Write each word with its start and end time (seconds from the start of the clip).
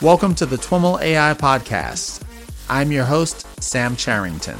Welcome 0.00 0.36
to 0.36 0.46
the 0.46 0.54
TWIML 0.54 1.00
AI 1.02 1.34
Podcast. 1.34 2.22
I'm 2.70 2.92
your 2.92 3.04
host, 3.04 3.44
Sam 3.60 3.96
Charrington. 3.96 4.56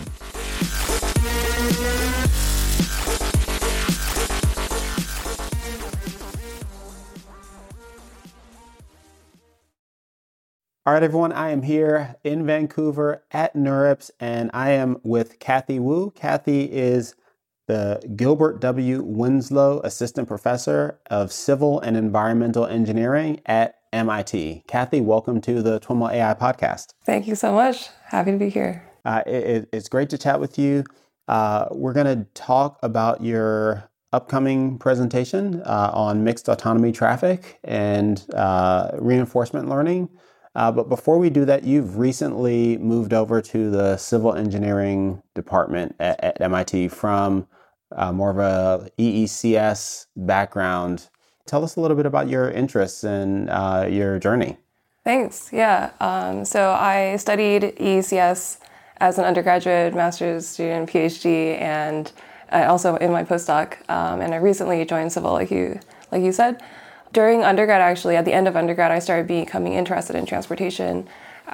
All 10.85 10.92
right, 10.92 11.04
everyone, 11.04 11.31
I 11.31 11.50
am 11.50 11.63
here 11.63 12.17
in 12.24 12.45
Vancouver 12.45 13.23
at 13.31 13.55
NeurIPS, 13.55 14.10
and 14.18 14.50
I 14.53 14.71
am 14.71 14.96
with 15.05 15.38
Kathy 15.38 15.78
Wu. 15.78 16.10
Kathy 16.10 16.64
is 16.64 17.14
the 17.68 18.02
Gilbert 18.16 18.60
W. 18.60 19.05
Winslow 19.05 19.82
Assistant 19.84 20.27
Professor 20.27 20.98
of 21.09 21.30
Civil 21.30 21.78
and 21.78 21.96
Environmental 21.96 22.66
Engineering 22.66 23.41
at 23.46 23.77
MIT. 23.92 24.65
Kathy, 24.66 25.01
welcome 25.01 25.41
to 25.42 25.62
the 25.62 25.80
TWIML 25.80 26.12
AI 26.12 26.34
podcast. 26.34 26.95
Thank 27.05 27.27
you 27.27 27.34
so 27.34 27.52
much. 27.52 27.88
Happy 28.06 28.33
to 28.33 28.38
be 28.38 28.48
here. 28.48 28.84
Uh, 29.05 29.23
it, 29.27 29.69
it's 29.73 29.88
great 29.88 30.10
to 30.10 30.19
chat 30.19 30.41
with 30.41 30.59
you. 30.59 30.84
Uh, 31.29 31.66
we're 31.70 31.93
going 31.93 32.06
to 32.06 32.27
talk 32.34 32.79
about 32.82 33.23
your 33.23 33.91
upcoming 34.12 34.79
presentation 34.79 35.62
uh, 35.65 35.91
on 35.93 36.24
mixed 36.24 36.48
autonomy 36.48 36.93
traffic 36.93 37.59
and 37.65 38.27
uh, 38.34 38.91
reinforcement 38.98 39.69
learning. 39.69 40.09
Uh, 40.55 40.73
but 40.73 40.88
before 40.88 41.18
we 41.18 41.30
do 41.30 41.45
that, 41.45 41.65
you've 41.65 41.98
recently 41.98 42.79
moved 42.79 43.12
over 43.12 43.41
to 43.41 43.70
the 43.70 43.96
civil 43.96 44.34
engineering 44.34 45.23
department 45.34 45.95
at, 46.01 46.23
at 46.24 46.41
MIT 46.41 46.88
from 46.88 47.46
uh, 47.95 48.12
more 48.12 48.30
of 48.30 48.38
a 48.38 48.90
EECS 48.99 50.07
background 50.16 51.09
tell 51.49 51.65
us 51.65 51.77
a 51.77 51.80
little 51.80 51.96
bit 51.96 52.07
about 52.07 52.29
your 52.29 52.51
interests 52.51 53.04
and 53.04 53.51
uh, 53.51 53.87
your 53.88 54.18
journey. 54.18 54.57
Thanks. 55.04 55.51
Yeah. 55.52 55.90
Um, 56.01 56.45
so 56.45 56.71
I 56.73 57.16
studied 57.16 57.63
EECS 57.63 58.59
as 58.99 59.18
an 59.18 59.24
undergraduate, 59.24 59.95
master's 59.95 60.46
student, 60.46 60.90
PhD, 60.90 61.59
and 61.60 62.13
also 62.52 62.96
in 62.96 63.10
my 63.10 63.24
postdoc. 63.24 63.77
Um, 63.88 64.21
and 64.21 64.35
I 64.35 64.37
recently 64.37 64.85
joined 64.85 65.13
Civil, 65.13 65.33
like 65.33 65.51
you, 65.51 65.81
like 66.13 66.23
you 66.23 66.33
said. 66.33 66.63
During 67.13 67.43
undergrad, 67.43 67.81
actually, 67.81 68.17
at 68.17 68.25
the 68.25 68.35
end 68.35 68.49
of 68.49 68.57
undergrad, 68.57 68.91
I 68.91 68.99
started 68.99 69.27
becoming 69.27 69.73
interested 69.73 70.15
in 70.15 70.27
transportation, 70.27 71.09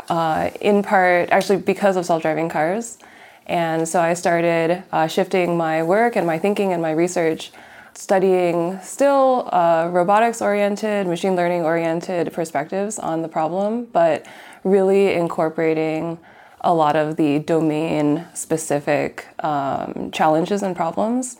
uh, 0.08 0.50
in 0.60 0.82
part 0.82 1.30
actually 1.30 1.58
because 1.58 1.96
of 1.96 2.04
self-driving 2.06 2.48
cars. 2.48 2.98
And 3.46 3.86
so 3.86 4.00
I 4.00 4.14
started 4.14 4.82
uh, 4.90 5.06
shifting 5.06 5.56
my 5.56 5.82
work 5.82 6.16
and 6.16 6.26
my 6.26 6.38
thinking 6.38 6.72
and 6.72 6.80
my 6.82 6.90
research 6.90 7.52
studying 7.94 8.78
still 8.80 9.48
uh, 9.52 9.88
robotics 9.90 10.42
oriented, 10.42 11.06
machine 11.06 11.36
learning 11.36 11.62
oriented 11.62 12.32
perspectives 12.32 12.98
on 12.98 13.22
the 13.22 13.28
problem, 13.28 13.86
but 13.86 14.26
really 14.64 15.14
incorporating 15.14 16.18
a 16.60 16.74
lot 16.74 16.96
of 16.96 17.16
the 17.16 17.38
domain 17.40 18.26
specific 18.34 19.26
um, 19.44 20.10
challenges 20.12 20.62
and 20.62 20.74
problems. 20.74 21.36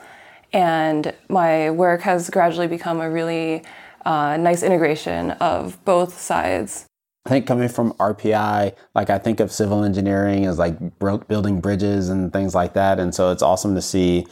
And 0.53 1.13
my 1.29 1.71
work 1.71 2.03
has 2.03 2.31
gradually 2.31 2.69
become 2.69 3.01
a 3.01 3.11
really 3.11 3.65
uh, 4.05 4.37
nice 4.37 4.63
integration 4.63 5.33
of 5.33 5.83
both 5.85 6.19
sides. 6.19 6.87
I 7.27 7.31
think 7.31 7.47
coming 7.47 7.71
from 7.71 7.93
RPI, 7.95 8.75
like 8.95 9.09
I 9.09 9.19
think 9.19 9.41
of 9.41 9.51
civil 9.51 9.83
engineering 9.83 10.45
as 10.45 10.59
like 10.59 10.77
building 10.99 11.61
bridges 11.61 12.11
and 12.11 12.31
things 12.33 12.55
like 12.55 12.75
that. 12.75 13.01
And 13.01 13.15
so 13.15 13.33
it's 13.33 13.43
awesome 13.43 13.75
to 13.75 13.83
see 13.83 14.27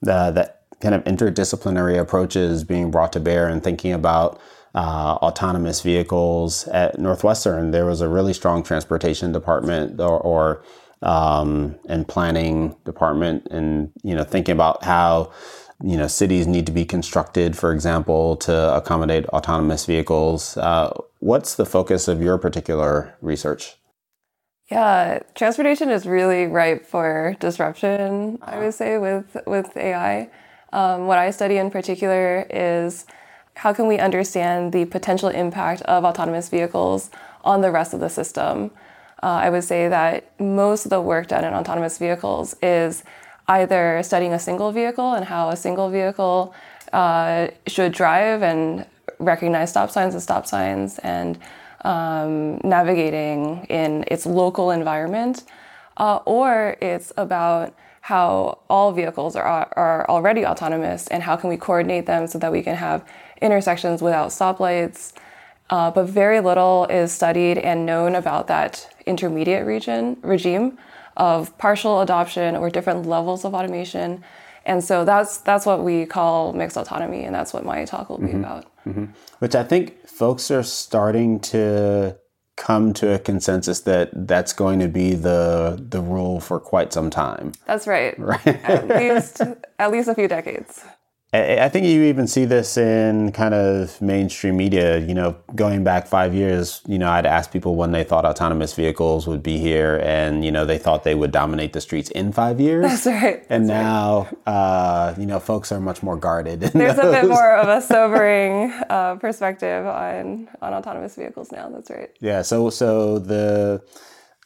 the, 0.00 0.30
the 0.30 0.54
kind 0.80 0.94
of 0.94 1.04
interdisciplinary 1.04 1.98
approaches 1.98 2.64
being 2.64 2.90
brought 2.90 3.12
to 3.12 3.20
bear 3.20 3.48
and 3.48 3.62
thinking 3.62 3.92
about 3.92 4.40
uh, 4.74 5.18
autonomous 5.22 5.80
vehicles 5.80 6.68
at 6.68 6.98
Northwestern. 6.98 7.70
There 7.70 7.86
was 7.86 8.00
a 8.00 8.08
really 8.08 8.32
strong 8.32 8.62
transportation 8.62 9.32
department 9.32 10.00
or, 10.00 10.20
or 10.20 10.62
um, 11.02 11.76
and 11.88 12.06
planning 12.06 12.76
department, 12.84 13.46
and 13.50 13.92
you 14.02 14.14
know 14.14 14.24
thinking 14.24 14.52
about 14.52 14.84
how 14.84 15.32
you 15.82 15.96
know 15.96 16.06
cities 16.06 16.46
need 16.46 16.66
to 16.66 16.72
be 16.72 16.84
constructed, 16.84 17.56
for 17.56 17.72
example, 17.72 18.36
to 18.36 18.74
accommodate 18.76 19.26
autonomous 19.26 19.86
vehicles. 19.86 20.56
Uh, 20.56 20.92
what's 21.20 21.54
the 21.54 21.66
focus 21.66 22.08
of 22.08 22.22
your 22.22 22.38
particular 22.38 23.16
research? 23.20 23.76
Yeah, 24.70 25.20
transportation 25.34 25.88
is 25.90 26.06
really 26.06 26.46
ripe 26.46 26.84
for 26.84 27.36
disruption. 27.40 28.38
I 28.42 28.58
would 28.58 28.74
say 28.74 28.98
with 28.98 29.36
with 29.46 29.76
AI. 29.76 30.30
Um, 30.72 31.06
what 31.06 31.18
I 31.18 31.30
study 31.30 31.56
in 31.56 31.70
particular 31.70 32.46
is 32.50 33.06
how 33.54 33.72
can 33.72 33.86
we 33.86 33.98
understand 33.98 34.72
the 34.72 34.84
potential 34.84 35.28
impact 35.28 35.82
of 35.82 36.04
autonomous 36.04 36.48
vehicles 36.48 37.10
on 37.44 37.60
the 37.60 37.70
rest 37.70 37.94
of 37.94 38.00
the 38.00 38.08
system. 38.08 38.70
Uh, 39.22 39.26
I 39.26 39.50
would 39.50 39.64
say 39.64 39.88
that 39.88 40.38
most 40.40 40.84
of 40.86 40.90
the 40.90 41.00
work 41.00 41.28
done 41.28 41.44
in 41.44 41.52
autonomous 41.54 41.98
vehicles 41.98 42.54
is 42.62 43.02
either 43.48 44.00
studying 44.04 44.32
a 44.32 44.38
single 44.38 44.70
vehicle 44.70 45.14
and 45.14 45.24
how 45.24 45.48
a 45.48 45.56
single 45.56 45.90
vehicle 45.90 46.54
uh, 46.92 47.48
should 47.66 47.92
drive 47.92 48.42
and 48.42 48.86
recognize 49.18 49.70
stop 49.70 49.90
signs 49.90 50.14
and 50.14 50.22
stop 50.22 50.46
signs 50.46 50.98
and 51.00 51.38
um, 51.82 52.58
navigating 52.62 53.64
in 53.68 54.04
its 54.08 54.26
local 54.26 54.70
environment, 54.70 55.44
uh, 55.96 56.16
or 56.26 56.76
it's 56.80 57.12
about 57.16 57.74
how 58.08 58.58
all 58.70 58.90
vehicles 58.90 59.36
are, 59.36 59.70
are 59.76 60.08
already 60.08 60.46
autonomous 60.46 61.08
and 61.08 61.22
how 61.22 61.36
can 61.36 61.50
we 61.50 61.58
coordinate 61.58 62.06
them 62.06 62.26
so 62.26 62.38
that 62.38 62.50
we 62.50 62.62
can 62.62 62.74
have 62.74 63.06
intersections 63.42 64.00
without 64.00 64.30
stoplights. 64.30 65.12
Uh, 65.68 65.90
but 65.90 66.06
very 66.06 66.40
little 66.40 66.86
is 66.86 67.12
studied 67.12 67.58
and 67.58 67.84
known 67.84 68.14
about 68.14 68.46
that 68.46 68.88
intermediate 69.04 69.66
region 69.66 70.16
regime 70.22 70.78
of 71.18 71.56
partial 71.58 72.00
adoption 72.00 72.56
or 72.56 72.70
different 72.70 73.04
levels 73.04 73.44
of 73.44 73.52
automation. 73.52 74.24
And 74.64 74.82
so 74.82 75.04
that's 75.04 75.36
that's 75.48 75.66
what 75.66 75.84
we 75.84 76.06
call 76.06 76.54
mixed 76.54 76.78
autonomy, 76.78 77.24
and 77.24 77.34
that's 77.34 77.52
what 77.52 77.62
my 77.62 77.84
talk 77.84 78.08
will 78.08 78.16
be 78.16 78.28
mm-hmm. 78.28 78.38
about. 78.38 78.64
Mm-hmm. 78.86 79.04
Which 79.40 79.54
I 79.54 79.64
think 79.64 80.08
folks 80.08 80.50
are 80.50 80.62
starting 80.62 81.40
to 81.52 82.16
come 82.58 82.92
to 82.92 83.14
a 83.14 83.18
consensus 83.18 83.80
that 83.80 84.10
that's 84.26 84.52
going 84.52 84.80
to 84.80 84.88
be 84.88 85.14
the 85.14 85.82
the 85.88 86.00
rule 86.00 86.40
for 86.40 86.58
quite 86.58 86.92
some 86.92 87.08
time. 87.08 87.52
That's 87.66 87.86
right. 87.86 88.18
Right. 88.18 88.46
at 88.46 88.88
least 88.88 89.40
at 89.78 89.90
least 89.90 90.08
a 90.08 90.14
few 90.14 90.28
decades. 90.28 90.84
I 91.30 91.68
think 91.68 91.84
you 91.84 92.04
even 92.04 92.26
see 92.26 92.46
this 92.46 92.78
in 92.78 93.32
kind 93.32 93.52
of 93.52 94.00
mainstream 94.00 94.56
media. 94.56 94.98
You 94.98 95.12
know, 95.12 95.36
going 95.54 95.84
back 95.84 96.06
five 96.06 96.34
years, 96.34 96.80
you 96.86 96.98
know, 96.98 97.10
I'd 97.10 97.26
ask 97.26 97.52
people 97.52 97.76
when 97.76 97.92
they 97.92 98.02
thought 98.02 98.24
autonomous 98.24 98.72
vehicles 98.72 99.26
would 99.26 99.42
be 99.42 99.58
here, 99.58 100.00
and 100.02 100.42
you 100.42 100.50
know, 100.50 100.64
they 100.64 100.78
thought 100.78 101.04
they 101.04 101.14
would 101.14 101.30
dominate 101.30 101.74
the 101.74 101.82
streets 101.82 102.08
in 102.12 102.32
five 102.32 102.60
years. 102.60 102.82
That's 102.82 103.06
right. 103.06 103.44
And 103.50 103.68
That's 103.68 103.82
now, 103.82 104.28
right. 104.46 104.52
uh, 104.54 105.14
you 105.18 105.26
know, 105.26 105.38
folks 105.38 105.70
are 105.70 105.80
much 105.80 106.02
more 106.02 106.16
guarded. 106.16 106.60
There's 106.60 106.96
those. 106.96 107.14
a 107.14 107.20
bit 107.20 107.28
more 107.28 107.56
of 107.56 107.68
a 107.68 107.82
sobering 107.86 108.72
uh, 108.88 109.16
perspective 109.16 109.84
on 109.84 110.48
on 110.62 110.72
autonomous 110.72 111.14
vehicles 111.14 111.52
now. 111.52 111.68
That's 111.68 111.90
right. 111.90 112.10
Yeah. 112.20 112.40
So 112.40 112.70
so 112.70 113.18
the 113.18 113.82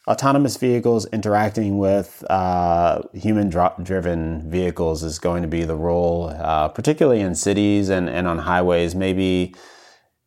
autonomous 0.07 0.57
vehicles 0.57 1.05
interacting 1.07 1.77
with 1.77 2.23
uh, 2.29 3.01
human 3.13 3.49
driven 3.49 4.49
vehicles 4.49 5.03
is 5.03 5.19
going 5.19 5.41
to 5.41 5.47
be 5.47 5.63
the 5.63 5.75
role, 5.75 6.29
uh, 6.37 6.67
particularly 6.67 7.21
in 7.21 7.35
cities 7.35 7.89
and, 7.89 8.09
and 8.09 8.27
on 8.27 8.39
highways, 8.39 8.95
maybe. 8.95 9.55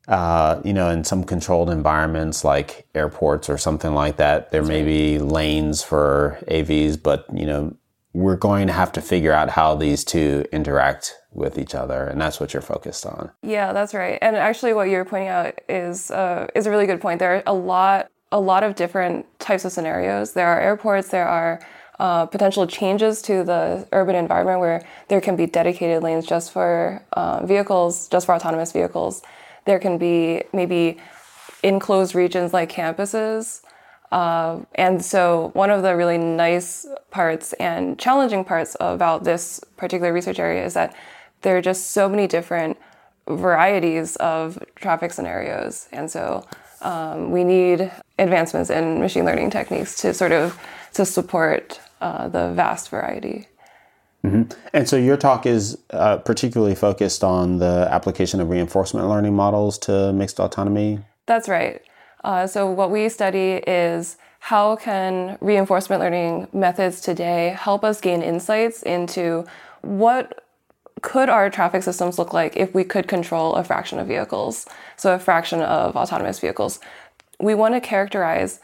Uh, 0.08 0.60
you 0.64 0.72
know, 0.72 0.88
in 0.88 1.02
some 1.02 1.24
controlled 1.24 1.68
environments 1.68 2.44
like 2.44 2.86
airports 2.94 3.50
or 3.50 3.58
something 3.58 3.92
like 3.92 4.18
that, 4.18 4.52
there 4.52 4.62
may 4.62 4.84
be 4.84 5.18
lanes 5.18 5.82
for 5.82 6.38
AVs, 6.46 7.02
but 7.02 7.26
you 7.34 7.44
know, 7.44 7.76
we're 8.12 8.36
going 8.36 8.68
to 8.68 8.72
have 8.72 8.92
to 8.92 9.02
figure 9.02 9.32
out 9.32 9.50
how 9.50 9.74
these 9.74 10.04
two 10.04 10.44
interact 10.52 11.14
with 11.32 11.58
each 11.58 11.74
other, 11.74 12.04
and 12.04 12.20
that's 12.20 12.38
what 12.38 12.54
you're 12.54 12.62
focused 12.62 13.04
on. 13.04 13.32
Yeah, 13.42 13.72
that's 13.72 13.94
right. 13.94 14.16
And 14.22 14.36
actually, 14.36 14.72
what 14.74 14.88
you're 14.88 15.04
pointing 15.04 15.28
out 15.28 15.60
is 15.68 16.10
uh, 16.12 16.46
is 16.54 16.66
a 16.66 16.70
really 16.70 16.86
good 16.86 17.00
point. 17.00 17.18
There 17.18 17.36
are 17.36 17.42
a 17.44 17.52
lot 17.52 18.10
a 18.36 18.40
lot 18.52 18.62
of 18.62 18.74
different 18.74 19.24
types 19.38 19.64
of 19.64 19.72
scenarios. 19.72 20.34
There 20.34 20.46
are 20.46 20.60
airports, 20.60 21.08
there 21.08 21.26
are 21.26 21.58
uh, 21.98 22.26
potential 22.26 22.66
changes 22.66 23.22
to 23.22 23.42
the 23.42 23.88
urban 23.92 24.14
environment 24.14 24.60
where 24.60 24.84
there 25.08 25.22
can 25.22 25.36
be 25.36 25.46
dedicated 25.46 26.02
lanes 26.02 26.26
just 26.26 26.52
for 26.52 27.02
uh, 27.14 27.46
vehicles, 27.46 28.08
just 28.08 28.26
for 28.26 28.34
autonomous 28.34 28.72
vehicles. 28.72 29.22
There 29.64 29.78
can 29.78 29.96
be 29.96 30.42
maybe 30.52 30.98
enclosed 31.62 32.14
regions 32.14 32.52
like 32.52 32.70
campuses. 32.70 33.62
Uh, 34.12 34.60
and 34.74 35.02
so, 35.02 35.50
one 35.54 35.70
of 35.70 35.82
the 35.82 35.96
really 35.96 36.18
nice 36.18 36.86
parts 37.10 37.54
and 37.54 37.98
challenging 37.98 38.44
parts 38.44 38.76
about 38.80 39.24
this 39.24 39.60
particular 39.78 40.12
research 40.12 40.38
area 40.38 40.64
is 40.64 40.74
that 40.74 40.94
there 41.40 41.56
are 41.56 41.62
just 41.62 41.92
so 41.92 42.06
many 42.06 42.26
different 42.26 42.76
varieties 43.26 44.14
of 44.16 44.62
traffic 44.76 45.12
scenarios. 45.14 45.88
And 45.90 46.10
so, 46.10 46.46
um, 46.82 47.30
we 47.30 47.44
need 47.44 47.90
advancements 48.18 48.70
in 48.70 49.00
machine 49.00 49.24
learning 49.24 49.50
techniques 49.50 50.00
to 50.02 50.14
sort 50.14 50.32
of 50.32 50.58
to 50.94 51.04
support 51.04 51.80
uh, 52.00 52.28
the 52.28 52.52
vast 52.52 52.88
variety. 52.88 53.48
Mm-hmm. 54.24 54.58
And 54.72 54.88
so 54.88 54.96
your 54.96 55.16
talk 55.16 55.46
is 55.46 55.78
uh, 55.90 56.16
particularly 56.18 56.74
focused 56.74 57.22
on 57.22 57.58
the 57.58 57.88
application 57.90 58.40
of 58.40 58.50
reinforcement 58.50 59.08
learning 59.08 59.34
models 59.34 59.78
to 59.78 60.12
mixed 60.12 60.40
autonomy. 60.40 61.00
That's 61.26 61.48
right. 61.48 61.80
Uh, 62.24 62.46
so 62.46 62.68
what 62.68 62.90
we 62.90 63.08
study 63.08 63.62
is 63.66 64.16
how 64.40 64.76
can 64.76 65.38
reinforcement 65.40 66.00
learning 66.00 66.48
methods 66.52 67.00
today 67.00 67.56
help 67.58 67.84
us 67.84 68.00
gain 68.00 68.22
insights 68.22 68.82
into 68.82 69.44
what 69.82 70.45
could 71.02 71.28
our 71.28 71.50
traffic 71.50 71.82
systems 71.82 72.18
look 72.18 72.32
like 72.32 72.56
if 72.56 72.74
we 72.74 72.84
could 72.84 73.06
control 73.06 73.54
a 73.54 73.64
fraction 73.64 73.98
of 73.98 74.06
vehicles, 74.06 74.66
so 74.96 75.14
a 75.14 75.18
fraction 75.18 75.60
of 75.60 75.96
autonomous 75.96 76.38
vehicles. 76.38 76.80
We 77.38 77.54
want 77.54 77.74
to 77.74 77.80
characterize 77.80 78.60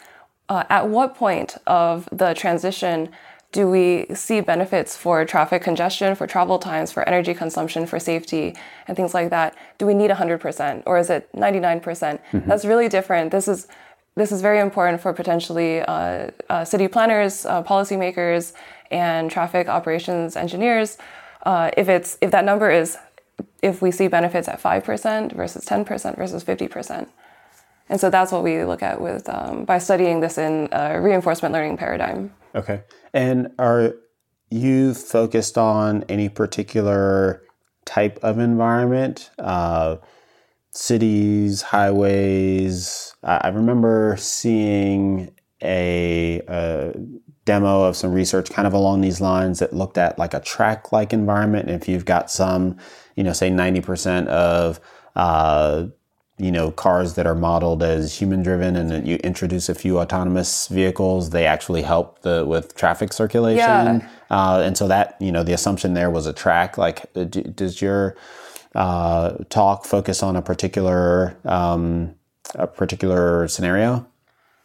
uh, 0.49 0.65
at 0.69 0.89
what 0.89 1.15
point 1.15 1.57
of 1.67 2.09
the 2.11 2.35
transition 2.35 3.11
do 3.53 3.69
we 3.69 4.07
see 4.15 4.41
benefits 4.41 4.97
for 4.97 5.25
traffic 5.27 5.63
congestion, 5.63 6.15
for 6.15 6.27
travel 6.27 6.59
times, 6.59 6.91
for 6.91 7.07
energy 7.07 7.35
consumption, 7.35 7.87
for 7.87 7.99
safety, 7.99 8.57
and 8.89 8.97
things 8.97 9.13
like 9.13 9.29
that? 9.29 9.55
Do 9.77 9.85
we 9.87 9.93
need 9.93 10.11
100% 10.11 10.83
or 10.87 10.99
is 10.99 11.11
it 11.11 11.31
99%? 11.35 11.83
percent 11.83 12.21
mm 12.33 12.43
hmm 12.43 12.49
That's 12.49 12.65
really 12.65 12.89
different. 12.89 13.31
This 13.31 13.47
is 13.49 13.69
this 14.15 14.31
is 14.31 14.43
very 14.43 14.61
important 14.61 15.01
for 15.01 15.15
potentially 15.15 15.81
uh, 15.81 16.31
uh, 16.51 16.65
city 16.67 16.87
planners, 16.87 17.47
uh, 17.47 17.63
policymakers, 17.63 18.53
and 18.91 19.31
traffic 19.31 19.69
operations 19.69 20.37
engineers. 20.37 20.99
Uh, 21.43 21.71
if 21.77 21.89
it's 21.89 22.19
if 22.21 22.31
that 22.31 22.45
number 22.45 22.71
is 22.71 22.97
if 23.63 23.83
we 23.83 23.91
see 23.91 24.09
benefits 24.09 24.49
at 24.49 24.61
five 24.61 24.85
percent 24.85 25.33
versus 25.33 25.65
ten 25.65 25.85
percent 25.85 26.17
versus 26.17 26.43
fifty 26.43 26.69
percent, 26.69 27.09
and 27.89 28.01
so 28.01 28.11
that's 28.11 28.33
what 28.33 28.43
we 28.43 28.65
look 28.65 28.83
at 28.83 29.01
with 29.01 29.29
um, 29.29 29.65
by 29.65 29.79
studying 29.79 30.21
this 30.21 30.39
in 30.39 30.69
a 30.73 31.01
reinforcement 31.01 31.53
learning 31.53 31.77
paradigm. 31.77 32.33
Okay, 32.55 32.83
and 33.13 33.53
are 33.59 33.95
you 34.51 34.95
focused 34.95 35.57
on 35.57 36.05
any 36.09 36.29
particular 36.29 37.43
type 37.85 38.19
of 38.23 38.39
environment? 38.39 39.31
Uh, 39.39 39.97
cities, 40.71 41.63
highways. 41.63 43.15
I 43.23 43.49
remember 43.49 44.17
seeing 44.19 45.35
a, 45.63 46.43
a, 46.49 46.93
demo 47.45 47.83
of 47.83 47.97
some 47.97 48.13
research 48.13 48.51
kind 48.51 48.67
of 48.67 48.73
along 48.73 49.01
these 49.01 49.21
lines 49.21 49.59
that 49.59 49.73
looked 49.73 49.99
at 49.99 50.19
like 50.19 50.35
a 50.35 50.41
track 50.41 50.93
like 50.93 51.13
environment. 51.13 51.69
And 51.69 51.81
if 51.81 51.89
you've 51.89 52.05
got 52.05 52.31
some, 52.31 52.77
you 53.17 53.25
know, 53.25 53.33
say 53.33 53.51
90% 53.51 54.27
of, 54.29 54.81
uh, 55.17 55.87
you 56.39 56.51
know, 56.51 56.71
cars 56.71 57.15
that 57.15 57.27
are 57.27 57.35
modeled 57.35 57.83
as 57.83 58.19
human 58.19 58.43
driven 58.43 58.75
and 58.77 58.91
then 58.91 59.07
you 59.07 59.17
introduce 59.17 59.69
a 59.69 59.75
few 59.75 59.99
autonomous 59.99 60.69
vehicles, 60.69 61.31
they 61.31 61.47
actually 61.47 61.83
help 61.83 62.23
the, 62.23 62.45
with 62.47 62.75
traffic 62.75 63.13
circulation. 63.13 63.59
Yeah. 63.59 64.09
Uh, 64.31 64.63
and 64.65 64.77
so 64.77 64.89
that, 64.89 65.17
you 65.21 65.31
know, 65.31 65.43
the 65.43 65.53
assumption 65.53 65.95
there 65.95 66.11
was 66.11 66.27
a 66.27 66.33
track. 66.33 66.79
Like, 66.79 67.05
uh, 67.17 67.25
does 67.25 67.83
your, 67.83 68.17
uh, 68.75 69.33
talk 69.51 69.85
focus 69.85 70.23
on 70.23 70.37
a 70.37 70.43
particular 70.43 71.37
um, 71.45 72.15
a 72.55 72.67
particular 72.67 73.49
scenario? 73.49 74.07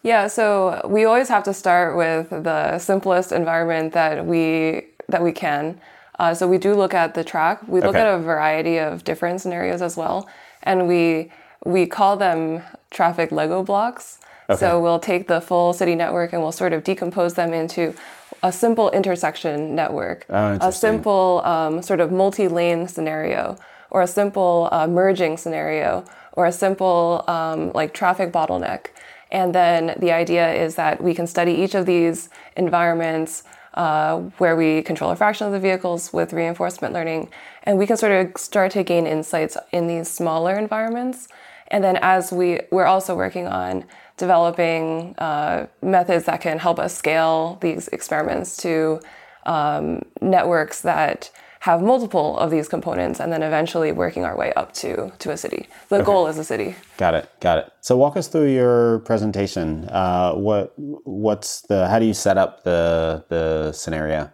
Yeah, 0.08 0.28
so 0.28 0.80
we 0.88 1.04
always 1.04 1.28
have 1.28 1.44
to 1.44 1.54
start 1.54 1.98
with 1.98 2.30
the 2.30 2.80
simplest 2.80 3.34
environment 3.34 3.92
that 3.92 4.26
we 4.26 4.84
that 5.10 5.22
we 5.22 5.34
can. 5.34 5.82
Uh, 6.18 6.34
so 6.34 6.48
we 6.48 6.58
do 6.58 6.74
look 6.76 6.94
at 6.94 7.14
the 7.14 7.26
track. 7.26 7.62
We 7.68 7.82
look 7.82 7.90
okay. 7.90 8.08
at 8.08 8.14
a 8.16 8.18
variety 8.18 8.78
of 8.80 9.04
different 9.04 9.42
scenarios 9.42 9.82
as 9.82 9.98
well, 9.98 10.26
and 10.64 10.88
we 10.88 11.30
we 11.66 11.88
call 11.88 12.16
them 12.16 12.64
traffic 12.90 13.34
Lego 13.34 13.64
blocks. 13.64 14.20
Okay. 14.50 14.58
So 14.58 14.80
we'll 14.80 15.00
take 15.00 15.28
the 15.28 15.42
full 15.42 15.74
city 15.74 15.94
network 15.94 16.32
and 16.32 16.42
we'll 16.42 16.54
sort 16.54 16.72
of 16.72 16.86
decompose 16.86 17.34
them 17.34 17.54
into 17.54 17.94
a 18.42 18.52
simple 18.54 18.90
intersection 18.92 19.76
network, 19.76 20.26
oh, 20.30 20.58
a 20.62 20.72
simple 20.72 21.42
um, 21.44 21.82
sort 21.82 22.00
of 22.00 22.14
multi-lane 22.14 22.88
scenario, 22.88 23.58
or 23.90 24.04
a 24.04 24.08
simple 24.08 24.70
uh, 24.72 24.88
merging 24.88 25.36
scenario 25.36 26.06
or 26.38 26.46
a 26.46 26.52
simple 26.52 27.26
um, 27.28 27.72
like 27.74 27.94
traffic 27.94 28.32
bottleneck. 28.32 28.88
And 29.32 29.54
then 29.54 29.96
the 30.00 30.12
idea 30.12 30.54
is 30.54 30.76
that 30.76 31.04
we 31.04 31.14
can 31.14 31.28
study 31.28 31.54
each 31.54 31.76
of 31.76 31.86
these 31.86 32.30
environments 32.56 33.44
uh, 33.74 34.18
where 34.40 34.56
we 34.56 34.82
control 34.82 35.12
a 35.12 35.16
fraction 35.16 35.46
of 35.46 35.54
the 35.54 35.60
vehicles 35.60 36.12
with 36.12 36.34
reinforcement 36.34 36.94
learning, 36.94 37.30
and 37.64 37.78
we 37.78 37.86
can 37.86 37.96
sort 37.96 38.12
of 38.12 38.36
start 38.42 38.72
to 38.72 38.84
gain 38.84 39.06
insights 39.06 39.56
in 39.72 39.86
these 39.88 40.10
smaller 40.10 40.56
environments. 40.56 41.28
And 41.68 41.84
then 41.84 41.98
as 41.98 42.32
we 42.32 42.62
we're 42.72 42.86
also 42.86 43.16
working 43.16 43.48
on 43.48 43.86
developing 44.16 45.14
uh, 45.20 45.68
methods 45.82 46.26
that 46.26 46.42
can 46.42 46.58
help 46.58 46.80
us 46.80 46.98
scale 46.98 47.60
these 47.62 47.88
experiments 47.90 48.58
to 48.58 49.00
um, 49.46 50.02
networks 50.22 50.82
that 50.82 51.30
have 51.62 51.82
multiple 51.82 52.38
of 52.38 52.52
these 52.52 52.68
components 52.68 53.20
and 53.20 53.32
then 53.32 53.42
eventually 53.42 53.92
working 53.92 54.26
our 54.26 54.38
way 54.38 54.54
up 54.54 54.74
to 54.74 55.12
to 55.20 55.32
a 55.32 55.38
city. 55.38 55.68
The 55.90 55.98
okay. 55.98 56.06
goal 56.06 56.28
is 56.28 56.38
a 56.38 56.44
city. 56.44 56.76
Got 56.98 57.16
it. 57.16 57.30
Got 57.40 57.60
it. 57.60 57.74
So 57.82 57.98
walk 57.98 58.18
us 58.18 58.28
through 58.28 58.52
your 58.52 59.00
presentation. 59.00 59.86
Uh, 59.90 60.34
what 60.34 60.74
what's 60.78 61.62
the 61.62 61.88
how 61.88 62.00
do 62.00 62.06
you 62.06 62.14
set 62.14 62.38
up 62.38 62.64
the 62.64 63.26
the 63.30 63.72
scenario? 63.72 64.32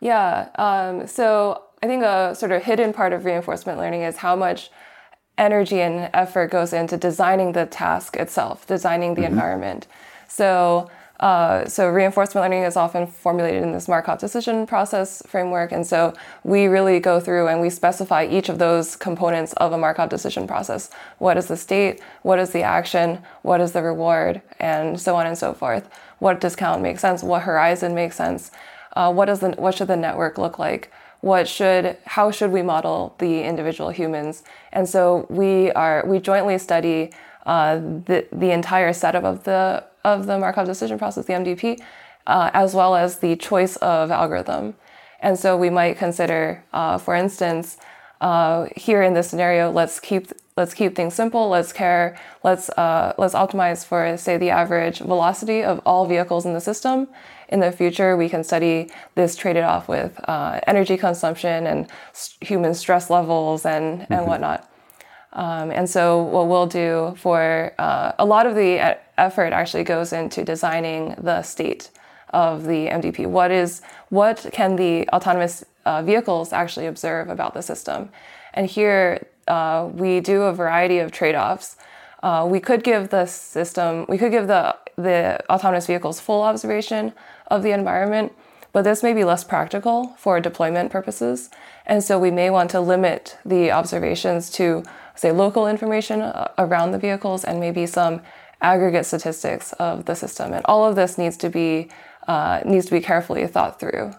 Yeah. 0.00 0.48
Um, 0.56 1.06
so 1.06 1.64
I 1.82 1.86
think 1.86 2.02
a 2.02 2.34
sort 2.34 2.52
of 2.52 2.62
hidden 2.62 2.92
part 2.92 3.12
of 3.12 3.24
reinforcement 3.24 3.78
learning 3.78 4.02
is 4.02 4.18
how 4.18 4.36
much 4.36 4.70
energy 5.36 5.80
and 5.80 6.10
effort 6.14 6.50
goes 6.50 6.72
into 6.72 6.96
designing 6.96 7.52
the 7.52 7.66
task 7.66 8.16
itself, 8.16 8.66
designing 8.66 9.14
the 9.14 9.22
mm-hmm. 9.22 9.32
environment. 9.32 9.86
So 10.28 10.90
uh, 11.24 11.66
so 11.66 11.88
reinforcement 11.88 12.44
learning 12.44 12.64
is 12.64 12.76
often 12.76 13.06
formulated 13.06 13.62
in 13.62 13.72
this 13.72 13.88
Markov 13.88 14.18
decision 14.18 14.66
process 14.66 15.22
framework. 15.26 15.72
And 15.72 15.86
so 15.86 16.12
we 16.42 16.66
really 16.66 17.00
go 17.00 17.18
through 17.18 17.48
and 17.48 17.62
we 17.62 17.70
specify 17.70 18.26
each 18.26 18.50
of 18.50 18.58
those 18.58 18.94
components 18.94 19.54
of 19.54 19.72
a 19.72 19.78
Markov 19.78 20.10
decision 20.10 20.46
process. 20.46 20.90
What 21.16 21.38
is 21.38 21.46
the 21.46 21.56
state? 21.56 22.02
What 22.24 22.38
is 22.38 22.50
the 22.50 22.60
action? 22.60 23.22
What 23.40 23.62
is 23.62 23.72
the 23.72 23.82
reward? 23.82 24.42
And 24.60 25.00
so 25.00 25.16
on 25.16 25.26
and 25.26 25.38
so 25.38 25.54
forth. 25.54 25.88
What 26.18 26.42
discount 26.42 26.82
makes 26.82 27.00
sense? 27.00 27.22
What 27.22 27.44
horizon 27.44 27.94
makes 27.94 28.16
sense? 28.16 28.50
Uh, 28.94 29.10
what 29.10 29.24
does 29.24 29.40
the, 29.40 29.52
what 29.52 29.74
should 29.76 29.88
the 29.88 29.96
network 29.96 30.36
look 30.36 30.58
like? 30.58 30.92
What 31.22 31.48
should, 31.48 31.96
how 32.04 32.32
should 32.32 32.52
we 32.52 32.60
model 32.60 33.14
the 33.16 33.44
individual 33.44 33.88
humans? 33.88 34.42
And 34.74 34.86
so 34.86 35.26
we 35.30 35.72
are, 35.72 36.04
we 36.06 36.20
jointly 36.20 36.58
study 36.58 37.12
uh, 37.46 37.76
the, 37.76 38.26
the 38.30 38.50
entire 38.50 38.92
setup 38.92 39.24
of 39.24 39.44
the 39.44 39.84
of 40.04 40.26
the 40.26 40.38
Markov 40.38 40.66
decision 40.66 40.98
process, 40.98 41.26
the 41.26 41.32
MDP, 41.32 41.80
uh, 42.26 42.50
as 42.52 42.74
well 42.74 42.94
as 42.94 43.18
the 43.18 43.36
choice 43.36 43.76
of 43.76 44.10
algorithm. 44.10 44.74
And 45.20 45.38
so 45.38 45.56
we 45.56 45.70
might 45.70 45.96
consider, 45.96 46.62
uh, 46.72 46.98
for 46.98 47.14
instance, 47.14 47.78
uh, 48.20 48.66
here 48.76 49.02
in 49.02 49.14
this 49.14 49.28
scenario, 49.28 49.70
let's 49.70 50.00
keep 50.00 50.28
let's 50.56 50.72
keep 50.72 50.94
things 50.94 51.14
simple. 51.14 51.48
Let's 51.48 51.72
care. 51.72 52.18
Let's 52.42 52.68
uh, 52.70 53.12
let's 53.18 53.34
optimize 53.34 53.84
for 53.84 54.16
say 54.16 54.36
the 54.36 54.50
average 54.50 54.98
velocity 55.00 55.62
of 55.62 55.80
all 55.84 56.06
vehicles 56.06 56.46
in 56.46 56.54
the 56.54 56.60
system. 56.60 57.08
In 57.48 57.60
the 57.60 57.72
future, 57.72 58.16
we 58.16 58.28
can 58.28 58.42
study 58.42 58.90
this 59.14 59.36
traded 59.36 59.64
off 59.64 59.88
with 59.88 60.18
uh, 60.28 60.60
energy 60.66 60.96
consumption 60.96 61.66
and 61.66 61.86
human 62.40 62.74
stress 62.74 63.10
levels 63.10 63.66
and 63.66 64.00
mm-hmm. 64.00 64.12
and 64.12 64.26
whatnot. 64.26 64.70
Um, 65.34 65.70
and 65.70 65.90
so, 65.90 66.22
what 66.22 66.48
we'll 66.48 66.66
do 66.66 67.14
for 67.18 67.72
uh, 67.78 68.12
a 68.18 68.24
lot 68.24 68.46
of 68.46 68.54
the 68.54 68.98
effort 69.18 69.52
actually 69.52 69.84
goes 69.84 70.12
into 70.12 70.44
designing 70.44 71.14
the 71.20 71.42
state 71.42 71.90
of 72.30 72.64
the 72.64 72.86
MDP. 72.88 73.26
What 73.26 73.50
is 73.50 73.82
what 74.10 74.46
can 74.52 74.76
the 74.76 75.08
autonomous 75.08 75.64
uh, 75.84 76.02
vehicles 76.02 76.52
actually 76.52 76.86
observe 76.86 77.28
about 77.28 77.54
the 77.54 77.62
system? 77.62 78.10
And 78.52 78.66
here 78.66 79.26
uh, 79.48 79.88
we 79.92 80.20
do 80.20 80.42
a 80.42 80.52
variety 80.52 80.98
of 80.98 81.12
trade-offs. 81.12 81.76
Uh, 82.22 82.46
we 82.48 82.58
could 82.60 82.82
give 82.82 83.10
the 83.10 83.26
system, 83.26 84.06
we 84.08 84.18
could 84.18 84.30
give 84.32 84.46
the 84.46 84.76
the 84.96 85.40
autonomous 85.50 85.86
vehicles 85.86 86.20
full 86.20 86.42
observation 86.42 87.12
of 87.48 87.62
the 87.62 87.72
environment, 87.72 88.32
but 88.72 88.82
this 88.82 89.02
may 89.02 89.12
be 89.12 89.24
less 89.24 89.42
practical 89.44 90.14
for 90.16 90.40
deployment 90.40 90.90
purposes. 90.90 91.50
And 91.86 92.02
so 92.02 92.18
we 92.18 92.30
may 92.30 92.50
want 92.50 92.70
to 92.70 92.80
limit 92.80 93.36
the 93.44 93.70
observations 93.72 94.50
to 94.50 94.84
say, 95.14 95.32
local 95.32 95.66
information 95.66 96.20
uh, 96.20 96.48
around 96.58 96.92
the 96.92 96.98
vehicles 96.98 97.44
and 97.44 97.60
maybe 97.60 97.86
some 97.86 98.20
aggregate 98.60 99.06
statistics 99.06 99.72
of 99.74 100.04
the 100.06 100.14
system. 100.14 100.52
And 100.52 100.64
all 100.66 100.84
of 100.84 100.96
this 100.96 101.18
needs 101.18 101.36
to 101.38 101.50
be 101.50 101.90
uh, 102.26 102.60
needs 102.64 102.86
to 102.86 102.92
be 102.92 103.00
carefully 103.00 103.46
thought 103.46 103.78
through. 103.78 104.12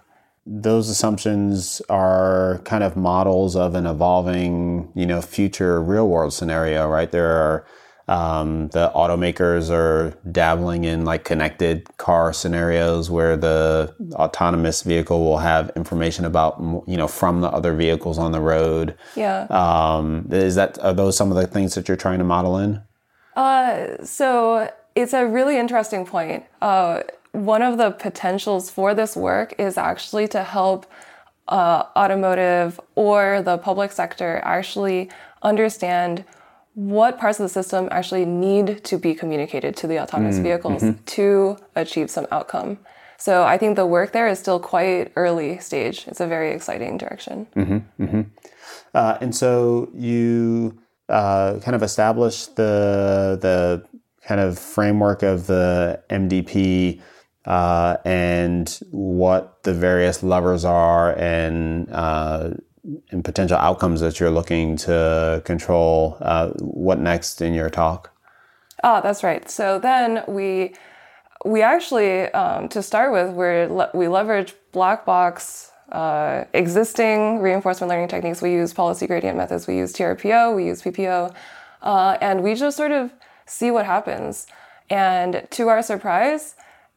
Those 0.46 0.90
assumptions 0.90 1.82
are 1.90 2.62
kind 2.66 2.84
of 2.84 2.96
models 2.96 3.56
of 3.56 3.74
an 3.74 3.88
evolving, 3.88 4.92
you 4.94 5.08
know, 5.08 5.22
future 5.22 5.82
real 5.82 6.08
world 6.08 6.32
scenario, 6.34 6.88
right? 6.88 7.12
There 7.12 7.32
are 7.32 7.66
um, 8.08 8.68
the 8.70 8.92
automakers 8.96 9.72
are 9.72 10.16
dabbling 10.32 10.84
in 10.84 11.06
like 11.06 11.24
connected 11.24 11.88
car 11.98 12.34
scenarios 12.34 13.10
where 13.10 13.36
the 13.36 13.96
autonomous 14.14 14.84
vehicle 14.84 15.24
will 15.24 15.40
have 15.40 15.72
information 15.76 16.26
about 16.26 16.60
you 16.88 16.98
know 16.98 17.08
from 17.08 17.42
the 17.42 17.50
other 17.50 17.74
vehicles 17.74 18.20
on 18.20 18.32
the 18.32 18.42
road. 18.42 18.96
Yeah. 19.16 19.48
Um, 19.50 20.28
is 20.32 20.56
that 20.56 20.78
are 20.80 20.94
those 20.94 21.18
some 21.18 21.32
of 21.32 21.38
the 21.38 21.48
things 21.48 21.74
that 21.76 21.88
you're 21.88 21.98
trying 21.98 22.20
to 22.20 22.26
model 22.26 22.58
in? 22.58 22.82
Uh, 23.36 24.04
so 24.04 24.72
it's 24.94 25.14
a 25.14 25.26
really 25.26 25.58
interesting 25.58 26.06
point. 26.06 26.46
Uh, 26.62 27.02
one 27.32 27.62
of 27.62 27.78
the 27.78 27.92
potentials 27.92 28.70
for 28.70 28.94
this 28.94 29.16
work 29.16 29.56
is 29.58 29.78
actually 29.78 30.28
to 30.30 30.44
help 30.44 30.86
uh, 31.48 31.84
automotive 31.96 32.80
or 32.96 33.42
the 33.42 33.58
public 33.58 33.92
sector 33.92 34.42
actually 34.44 35.10
understand 35.42 36.24
what 36.76 37.18
parts 37.18 37.40
of 37.40 37.44
the 37.46 37.50
system 37.50 37.88
actually 37.90 38.26
need 38.26 38.84
to 38.84 38.98
be 38.98 39.16
communicated 39.16 39.76
to 39.78 39.88
the 39.88 40.00
autonomous 40.00 40.38
vehicles 40.38 40.84
to 41.06 41.58
achieve 41.76 42.10
some 42.10 42.28
outcome. 42.32 42.78
So 43.18 43.44
I 43.44 43.58
think 43.58 43.78
the 43.78 43.86
work 43.86 44.12
there 44.12 44.28
is 44.28 44.40
still 44.40 44.60
quite 44.60 45.12
early 45.16 45.58
stage. 45.60 46.06
It's 46.08 46.20
a 46.20 46.28
very 46.28 46.52
exciting 46.52 46.98
direction. 46.98 47.48
Uh, 48.94 49.18
and 49.22 49.34
so 49.34 49.90
you 49.94 50.78
uh, 51.08 51.60
kind 51.60 51.76
of 51.76 51.84
established 51.84 52.56
the 52.56 53.38
the 53.42 53.86
kind 54.24 54.42
of 54.42 54.60
framework 54.60 55.24
of 55.24 55.48
the 55.48 56.02
MDP 56.10 57.02
uh, 57.46 57.98
and 58.04 58.80
what 58.92 59.64
the 59.64 59.74
various 59.74 60.24
levers 60.24 60.66
are 60.66 61.14
and 61.18 61.88
uh, 61.92 62.50
and 63.12 63.24
potential 63.24 63.58
outcomes 63.58 64.02
that 64.02 64.20
you're 64.20 64.32
looking 64.32 64.78
to 64.78 65.42
control. 65.46 66.18
Uh, 66.22 66.50
what 66.60 67.00
next 67.00 67.42
in 67.42 67.54
your 67.54 67.70
talk? 67.70 68.12
Ah, 68.84 69.02
that's 69.02 69.24
right. 69.24 69.50
So 69.50 69.80
then 69.80 70.24
we 70.28 70.76
we 71.44 71.62
actually 71.62 72.24
um, 72.32 72.68
to 72.70 72.82
start 72.82 73.12
with 73.12 73.34
we 73.36 74.00
we 74.00 74.08
leverage 74.08 74.54
black 74.72 75.06
box 75.06 75.72
uh, 75.92 76.46
existing 76.54 77.40
reinforcement 77.40 77.90
learning 77.90 78.08
techniques. 78.08 78.42
We 78.42 78.52
use 78.52 78.74
policy 78.74 79.08
gradient 79.08 79.38
methods. 79.38 79.68
We 79.68 79.78
use 79.78 79.94
TRPO. 79.94 80.56
We 80.56 80.66
use 80.66 80.82
PPO, 80.82 81.34
uh, 81.82 82.18
and 82.22 82.44
we 82.44 82.56
just 82.56 82.78
sort 82.78 82.92
of 82.92 83.12
see 83.46 83.72
what 83.72 83.86
happens. 83.86 84.48
And 84.90 85.48
to 85.52 85.68
our 85.68 85.82
surprise, 85.82 86.56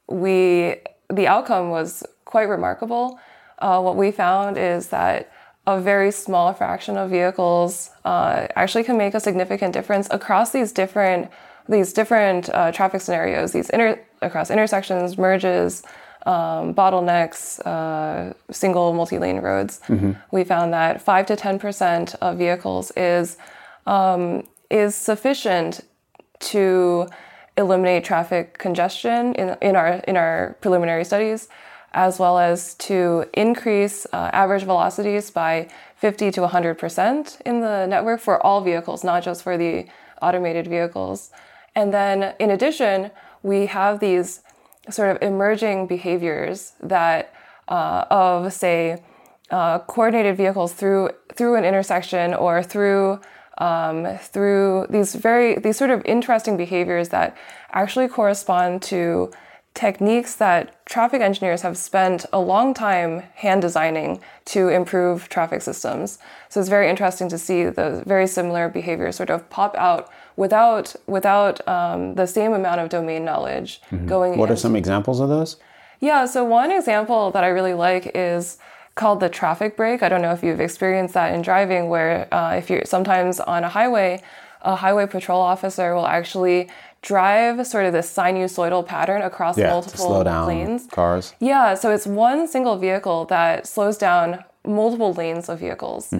we 0.08 0.76
the 1.10 1.26
outcome 1.26 1.70
was 1.70 2.02
quite 2.24 2.48
remarkable. 2.48 3.18
Uh, 3.60 3.80
what 3.80 3.96
we 3.96 4.10
found 4.10 4.56
is 4.56 4.88
that 4.88 5.32
a 5.68 5.78
very 5.78 6.10
small 6.10 6.54
fraction 6.54 6.96
of 6.96 7.10
vehicles 7.10 7.90
uh, 8.06 8.46
actually 8.56 8.84
can 8.84 8.96
make 8.96 9.14
a 9.14 9.20
significant 9.20 9.74
difference 9.78 10.08
across 10.10 10.50
these 10.50 10.72
different 10.72 11.30
these 11.68 11.92
different 11.92 12.48
uh, 12.48 12.72
traffic 12.72 13.02
scenarios, 13.02 13.52
these 13.52 13.68
inter- 13.68 14.00
across 14.22 14.50
intersections, 14.50 15.18
merges, 15.18 15.82
um, 16.24 16.72
bottlenecks, 16.74 17.60
uh, 17.66 18.32
single 18.50 18.94
multi-lane 18.94 19.40
roads. 19.48 19.74
We 20.30 20.44
found 20.44 20.72
that 20.72 21.02
five 21.02 21.26
to 21.26 21.36
ten 21.36 21.58
percent 21.58 22.14
of 22.22 22.38
vehicles 22.38 22.90
is 22.96 23.36
um, 23.86 24.22
is 24.70 24.94
sufficient 24.94 25.72
to 26.52 27.06
eliminate 27.58 28.04
traffic 28.04 28.56
congestion 28.56 29.34
in, 29.34 29.46
in 29.60 29.76
our 29.76 29.88
in 30.08 30.16
our 30.16 30.56
preliminary 30.62 31.04
studies, 31.04 31.48
as 31.92 32.18
well 32.18 32.38
as 32.38 32.74
to 32.74 33.24
increase 33.34 34.06
uh, 34.12 34.30
average 34.32 34.64
velocities 34.64 35.30
by 35.30 35.68
50 35.96 36.30
to 36.32 36.40
100 36.42 36.76
percent 36.76 37.38
in 37.44 37.60
the 37.60 37.86
network 37.86 38.20
for 38.20 38.44
all 38.44 38.60
vehicles, 38.60 39.04
not 39.04 39.22
just 39.22 39.42
for 39.42 39.56
the 39.56 39.86
automated 40.20 40.66
vehicles. 40.66 41.30
And 41.74 41.92
then, 41.92 42.34
in 42.38 42.50
addition, 42.50 43.10
we 43.42 43.66
have 43.66 44.00
these 44.00 44.42
sort 44.90 45.10
of 45.14 45.22
emerging 45.22 45.86
behaviors 45.86 46.72
that 46.82 47.32
uh, 47.68 48.04
of 48.10 48.52
say 48.52 49.02
uh, 49.50 49.78
coordinated 49.80 50.36
vehicles 50.36 50.72
through 50.72 51.10
through 51.34 51.56
an 51.56 51.64
intersection 51.64 52.34
or 52.34 52.62
through 52.62 53.20
um, 53.58 54.18
through 54.18 54.86
these 54.90 55.14
very 55.14 55.58
these 55.58 55.76
sort 55.76 55.90
of 55.90 56.04
interesting 56.04 56.56
behaviors 56.56 57.10
that 57.10 57.36
actually 57.72 58.08
correspond 58.08 58.82
to 58.82 59.30
techniques 59.78 60.34
that 60.34 60.84
traffic 60.86 61.20
engineers 61.22 61.62
have 61.62 61.78
spent 61.78 62.26
a 62.32 62.40
long 62.40 62.74
time 62.74 63.22
hand 63.36 63.62
designing 63.62 64.20
to 64.44 64.68
improve 64.68 65.28
traffic 65.28 65.62
systems. 65.62 66.18
So 66.48 66.58
it's 66.58 66.68
very 66.68 66.90
interesting 66.90 67.28
to 67.28 67.38
see 67.38 67.64
the 67.66 68.02
very 68.04 68.26
similar 68.26 68.68
behaviors 68.68 69.14
sort 69.14 69.30
of 69.30 69.48
pop 69.50 69.76
out 69.76 70.10
without 70.34 70.96
without 71.06 71.56
um, 71.68 72.16
the 72.16 72.26
same 72.26 72.52
amount 72.54 72.80
of 72.80 72.88
domain 72.88 73.24
knowledge 73.24 73.80
going 74.06 74.36
What 74.36 74.48
in. 74.48 74.54
are 74.54 74.56
some 74.56 74.74
examples 74.74 75.20
of 75.20 75.28
those? 75.28 75.56
Yeah, 76.00 76.26
so 76.26 76.42
one 76.42 76.72
example 76.72 77.30
that 77.30 77.44
I 77.44 77.48
really 77.48 77.74
like 77.74 78.10
is 78.16 78.58
called 78.96 79.20
the 79.20 79.28
traffic 79.28 79.76
break. 79.76 80.02
I 80.02 80.08
don't 80.08 80.22
know 80.22 80.32
if 80.32 80.42
you've 80.42 80.60
experienced 80.60 81.14
that 81.14 81.32
in 81.34 81.40
driving, 81.40 81.88
where 81.88 82.26
uh, 82.34 82.56
if 82.56 82.68
you're 82.68 82.84
sometimes 82.84 83.38
on 83.38 83.62
a 83.62 83.68
highway, 83.68 84.22
a 84.62 84.74
highway 84.74 85.06
patrol 85.06 85.40
officer 85.40 85.94
will 85.94 86.06
actually 86.06 86.68
drive 87.02 87.66
sort 87.66 87.84
of 87.86 87.92
this 87.92 88.12
sinusoidal 88.14 88.84
pattern 88.86 89.22
across 89.22 89.56
Yeah, 89.56 89.70
multiple 89.70 90.06
slow 90.06 90.24
down 90.24 90.48
lanes. 90.48 90.86
cars. 90.90 91.34
Yeah, 91.40 91.74
so 91.74 91.90
it's 91.90 92.06
one 92.06 92.48
single 92.48 92.76
vehicle 92.76 93.24
that 93.26 93.66
slows 93.66 93.96
down 93.96 94.44
multiple 94.66 95.12
lanes 95.14 95.48
of 95.48 95.60
vehicles. 95.60 96.12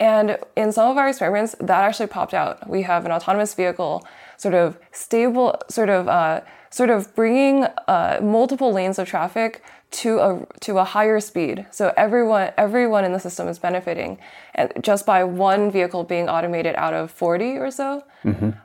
And 0.00 0.38
in 0.56 0.72
some 0.72 0.90
of 0.90 0.98
our 0.98 1.08
experiments, 1.08 1.54
that 1.60 1.80
actually 1.84 2.08
popped 2.08 2.34
out. 2.34 2.68
We 2.68 2.82
have 2.82 3.06
an 3.06 3.12
autonomous 3.12 3.54
vehicle, 3.54 4.04
sort 4.36 4.54
of 4.54 4.76
stable, 4.92 5.54
sort 5.70 5.88
of, 5.88 6.08
uh, 6.08 6.40
sort 6.70 6.90
of 6.90 7.14
bringing 7.14 7.64
uh, 7.88 8.18
multiple 8.20 8.72
lanes 8.72 8.98
of 8.98 9.06
traffic 9.08 9.62
to 9.90 10.18
a 10.18 10.46
to 10.60 10.78
a 10.78 10.84
higher 10.84 11.20
speed. 11.20 11.66
So 11.70 11.92
everyone 11.96 12.52
everyone 12.56 13.04
in 13.04 13.12
the 13.12 13.20
system 13.20 13.48
is 13.48 13.58
benefiting, 13.58 14.18
and 14.54 14.72
just 14.80 15.06
by 15.06 15.24
one 15.24 15.70
vehicle 15.70 16.04
being 16.04 16.28
automated 16.28 16.74
out 16.76 16.94
of 16.94 17.10
40 17.10 17.58
or 17.58 17.70
so, 17.70 18.02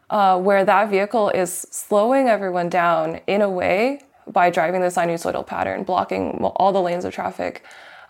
uh, 0.09 0.39
where 0.39 0.65
that 0.65 0.89
vehicle 0.89 1.29
is 1.29 1.51
slowing 1.71 2.27
everyone 2.27 2.69
down 2.69 3.19
in 3.27 3.41
a 3.41 3.49
way 3.49 4.01
by 4.27 4.49
driving 4.49 4.81
the 4.81 4.87
sinusoidal 4.87 5.45
pattern, 5.45 5.83
blocking 5.83 6.31
all 6.55 6.71
the 6.71 6.81
lanes 6.81 7.05
of 7.05 7.13
traffic 7.13 7.63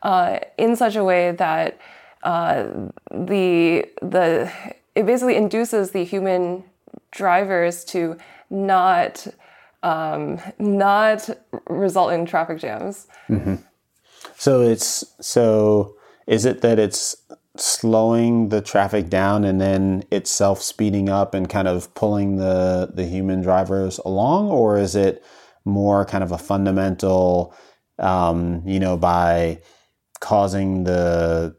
uh, 0.04 0.40
in 0.58 0.76
such 0.76 0.96
a 0.96 1.04
way 1.04 1.32
that 1.32 1.80
uh, 2.24 2.68
the 3.12 3.86
the 4.02 4.52
it 4.96 5.06
basically 5.06 5.36
induces 5.36 5.92
the 5.92 6.04
human 6.04 6.64
drivers 7.12 7.84
to 7.86 8.18
not 8.50 9.28
um, 9.84 10.40
not 10.60 11.30
result 11.68 12.12
in 12.14 12.26
traffic 12.26 12.60
jams. 12.60 13.08
So 14.38 14.62
it's 14.62 15.04
so 15.22 15.96
is 16.28 16.46
it 16.46 16.62
that 16.62 16.80
it's 16.80 17.16
slowing 17.58 18.50
the 18.50 18.62
traffic 18.62 19.10
down 19.10 19.44
and 19.44 19.60
then 19.60 20.04
itself 20.12 20.62
speeding 20.62 21.10
up 21.10 21.34
and 21.34 21.50
kind 21.50 21.68
of 21.68 21.94
pulling 21.94 22.38
the 22.38 22.92
the 22.94 23.06
human 23.06 23.42
drivers 23.42 24.00
along, 24.00 24.50
or 24.50 24.78
is 24.78 24.96
it 24.96 25.24
more 25.66 26.06
kind 26.06 26.24
of 26.24 26.32
a 26.32 26.38
fundamental, 26.38 27.54
um, 28.00 28.62
you 28.66 28.80
know, 28.80 28.96
by 28.98 29.60
causing 30.20 30.84
the 30.84 31.56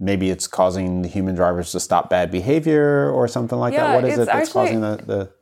maybe 0.00 0.30
it's 0.30 0.46
causing 0.48 1.02
the 1.02 1.08
human 1.08 1.34
drivers 1.34 1.70
to 1.72 1.78
stop 1.80 2.10
bad 2.10 2.30
behavior 2.30 3.10
or 3.10 3.28
something 3.28 3.58
like 3.58 3.72
Yeah, 3.72 3.86
that. 3.88 3.94
What 3.94 4.04
is 4.04 4.14
it 4.14 4.26
that's 4.26 4.30
actually- 4.48 4.52
causing 4.52 4.80
the, 4.80 4.96
the 4.96 5.32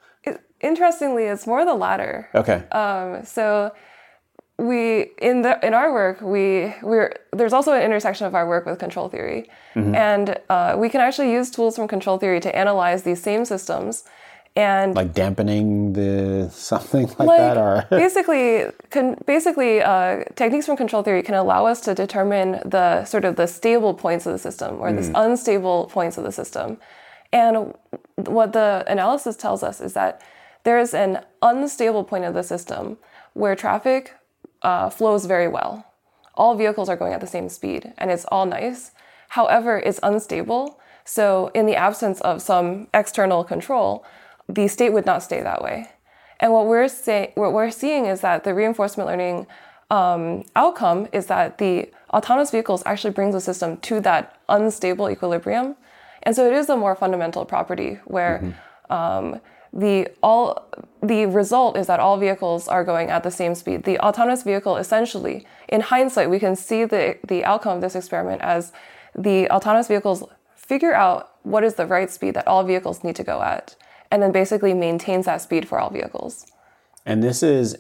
interestingly, 0.61 1.25
it's 1.25 1.47
more 1.47 1.65
the 1.65 1.75
latter. 1.75 2.29
okay? 2.35 2.65
Um, 2.73 3.25
so 3.25 3.73
we 4.61 5.11
in 5.19 5.41
the 5.43 5.59
in 5.67 5.73
our 5.73 5.93
work 5.93 6.21
we 6.21 6.75
we're 6.83 7.15
there's 7.33 7.53
also 7.53 7.73
an 7.73 7.83
intersection 7.83 8.27
of 8.27 8.35
our 8.35 8.47
work 8.47 8.67
with 8.67 8.79
control 8.79 9.09
theory, 9.09 9.49
and 9.75 10.39
uh, 10.51 10.77
we 10.77 10.89
can 10.89 11.01
actually 11.01 11.33
use 11.33 11.51
tools 11.51 11.77
from 11.77 11.89
control 11.89 12.19
theory 12.19 12.41
to 12.41 12.55
analyze 12.55 13.03
these 13.03 13.23
same 13.23 13.45
systems, 13.47 14.05
and 14.57 14.95
like 14.95 15.15
dampening 15.15 15.95
the 15.95 16.51
something 16.53 17.07
like, 17.07 17.19
like 17.21 17.39
that, 17.39 17.57
or? 17.57 17.87
basically 17.91 18.65
can 18.91 19.17
basically 19.27 19.81
uh, 19.81 20.25
techniques 20.37 20.67
from 20.67 20.77
control 20.77 21.03
theory 21.03 21.23
can 21.23 21.35
allow 21.35 21.65
us 21.67 21.81
to 21.81 21.95
determine 21.95 22.61
the 22.65 23.05
sort 23.05 23.25
of 23.25 23.37
the 23.37 23.47
stable 23.47 23.95
points 23.95 24.27
of 24.27 24.33
the 24.33 24.39
system 24.39 24.79
or 24.81 24.93
the 24.93 25.11
unstable 25.15 25.87
points 25.87 26.19
of 26.19 26.25
the 26.25 26.33
system. 26.33 26.79
And 27.33 27.75
what 28.17 28.53
the 28.53 28.85
analysis 28.89 29.37
tells 29.37 29.63
us 29.63 29.81
is 29.81 29.95
that 29.95 30.21
there 30.65 30.79
is 30.79 30.95
an 30.95 31.25
unstable 31.43 32.05
point 32.05 32.25
of 32.25 32.35
the 32.35 32.43
system 32.43 32.99
where 33.35 33.57
traffic 33.57 34.15
uh, 34.63 34.91
flows 34.91 35.25
very 35.27 35.49
well. 35.49 35.87
All 36.35 36.55
vehicles 36.55 36.89
are 36.89 36.97
going 36.97 37.13
at 37.13 37.21
the 37.21 37.27
same 37.27 37.49
speed 37.49 37.93
and 37.99 38.11
it's 38.11 38.25
all 38.27 38.47
nice. 38.47 38.93
However 39.31 39.79
it's 39.79 40.01
unstable. 40.03 40.81
So 41.05 41.51
in 41.55 41.67
the 41.67 41.77
absence 41.77 42.21
of 42.21 42.43
some 42.43 42.89
external 42.93 43.45
control 43.45 44.05
the 44.49 44.69
state 44.69 44.93
would 44.93 45.07
not 45.07 45.23
stay 45.23 45.43
that 45.43 45.63
way. 45.63 45.91
And 46.41 46.53
what 46.53 46.67
we're 46.67 46.89
saying, 46.89 47.33
what 47.35 47.53
we're 47.53 47.71
seeing 47.71 48.07
is 48.07 48.21
that 48.23 48.45
the 48.45 48.55
reinforcement 48.55 49.09
learning 49.09 49.47
um, 49.91 50.45
outcome 50.57 51.09
is 51.13 51.27
that 51.27 51.59
the 51.59 51.91
autonomous 52.11 52.51
vehicles 52.51 52.83
actually 52.87 53.13
brings 53.13 53.35
the 53.35 53.41
system 53.41 53.77
to 53.79 54.01
that 54.01 54.39
unstable 54.49 55.11
equilibrium, 55.11 55.77
and 56.23 56.35
so 56.35 56.47
it 56.47 56.53
is 56.53 56.69
a 56.69 56.77
more 56.77 56.95
fundamental 56.95 57.45
property 57.45 57.99
where 58.05 58.57
um, 58.89 59.41
the 59.73 60.09
all 60.23 60.69
the 61.03 61.27
result 61.27 61.77
is 61.77 61.87
that 61.87 62.01
all 62.01 62.19
vehicles 62.19 62.69
are 62.69 62.85
going 62.85 63.09
at 63.09 63.23
the 63.23 63.31
same 63.31 63.55
speed. 63.55 63.85
The 63.85 63.99
autonomous 64.01 64.43
vehicle 64.43 64.77
essentially, 64.77 65.47
in 65.69 65.81
hindsight, 65.81 66.31
we 66.31 66.39
can 66.39 66.57
see 66.57 66.85
the 66.85 67.19
the 67.27 67.45
outcome 67.45 67.77
of 67.77 67.81
this 67.81 67.95
experiment 67.95 68.43
as 68.43 68.73
the 69.15 69.49
autonomous 69.51 69.89
vehicles 69.89 70.25
figure 70.57 70.95
out 70.95 71.33
what 71.43 71.65
is 71.65 71.75
the 71.75 71.87
right 71.87 72.11
speed 72.11 72.35
that 72.35 72.47
all 72.47 72.65
vehicles 72.65 73.03
need 73.03 73.17
to 73.17 73.25
go 73.25 73.43
at, 73.43 73.77
and 74.11 74.23
then 74.23 74.33
basically 74.33 74.75
maintains 74.75 75.27
that 75.27 75.41
speed 75.41 75.69
for 75.69 75.79
all 75.79 75.91
vehicles. 75.91 76.47
And 77.07 77.23
this 77.23 77.43
is 77.43 77.77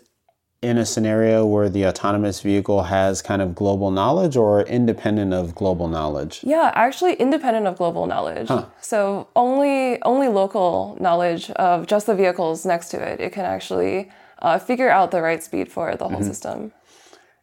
in 0.62 0.76
a 0.76 0.84
scenario 0.84 1.46
where 1.46 1.70
the 1.70 1.86
autonomous 1.86 2.42
vehicle 2.42 2.82
has 2.82 3.22
kind 3.22 3.40
of 3.40 3.54
global 3.54 3.90
knowledge 3.90 4.36
or 4.36 4.62
independent 4.62 5.32
of 5.32 5.54
global 5.54 5.88
knowledge? 5.88 6.40
Yeah, 6.42 6.70
actually 6.74 7.14
independent 7.14 7.66
of 7.66 7.76
global 7.76 8.06
knowledge. 8.06 8.48
Huh. 8.48 8.66
So 8.80 9.28
only 9.34 10.00
only 10.02 10.28
local 10.28 10.98
knowledge 11.00 11.50
of 11.52 11.86
just 11.86 12.06
the 12.06 12.14
vehicles 12.14 12.66
next 12.66 12.90
to 12.90 13.02
it. 13.02 13.20
It 13.20 13.32
can 13.32 13.46
actually 13.46 14.10
uh, 14.40 14.58
figure 14.58 14.90
out 14.90 15.10
the 15.10 15.22
right 15.22 15.42
speed 15.42 15.72
for 15.72 15.96
the 15.96 16.08
whole 16.08 16.18
mm-hmm. 16.18 16.28
system. 16.28 16.72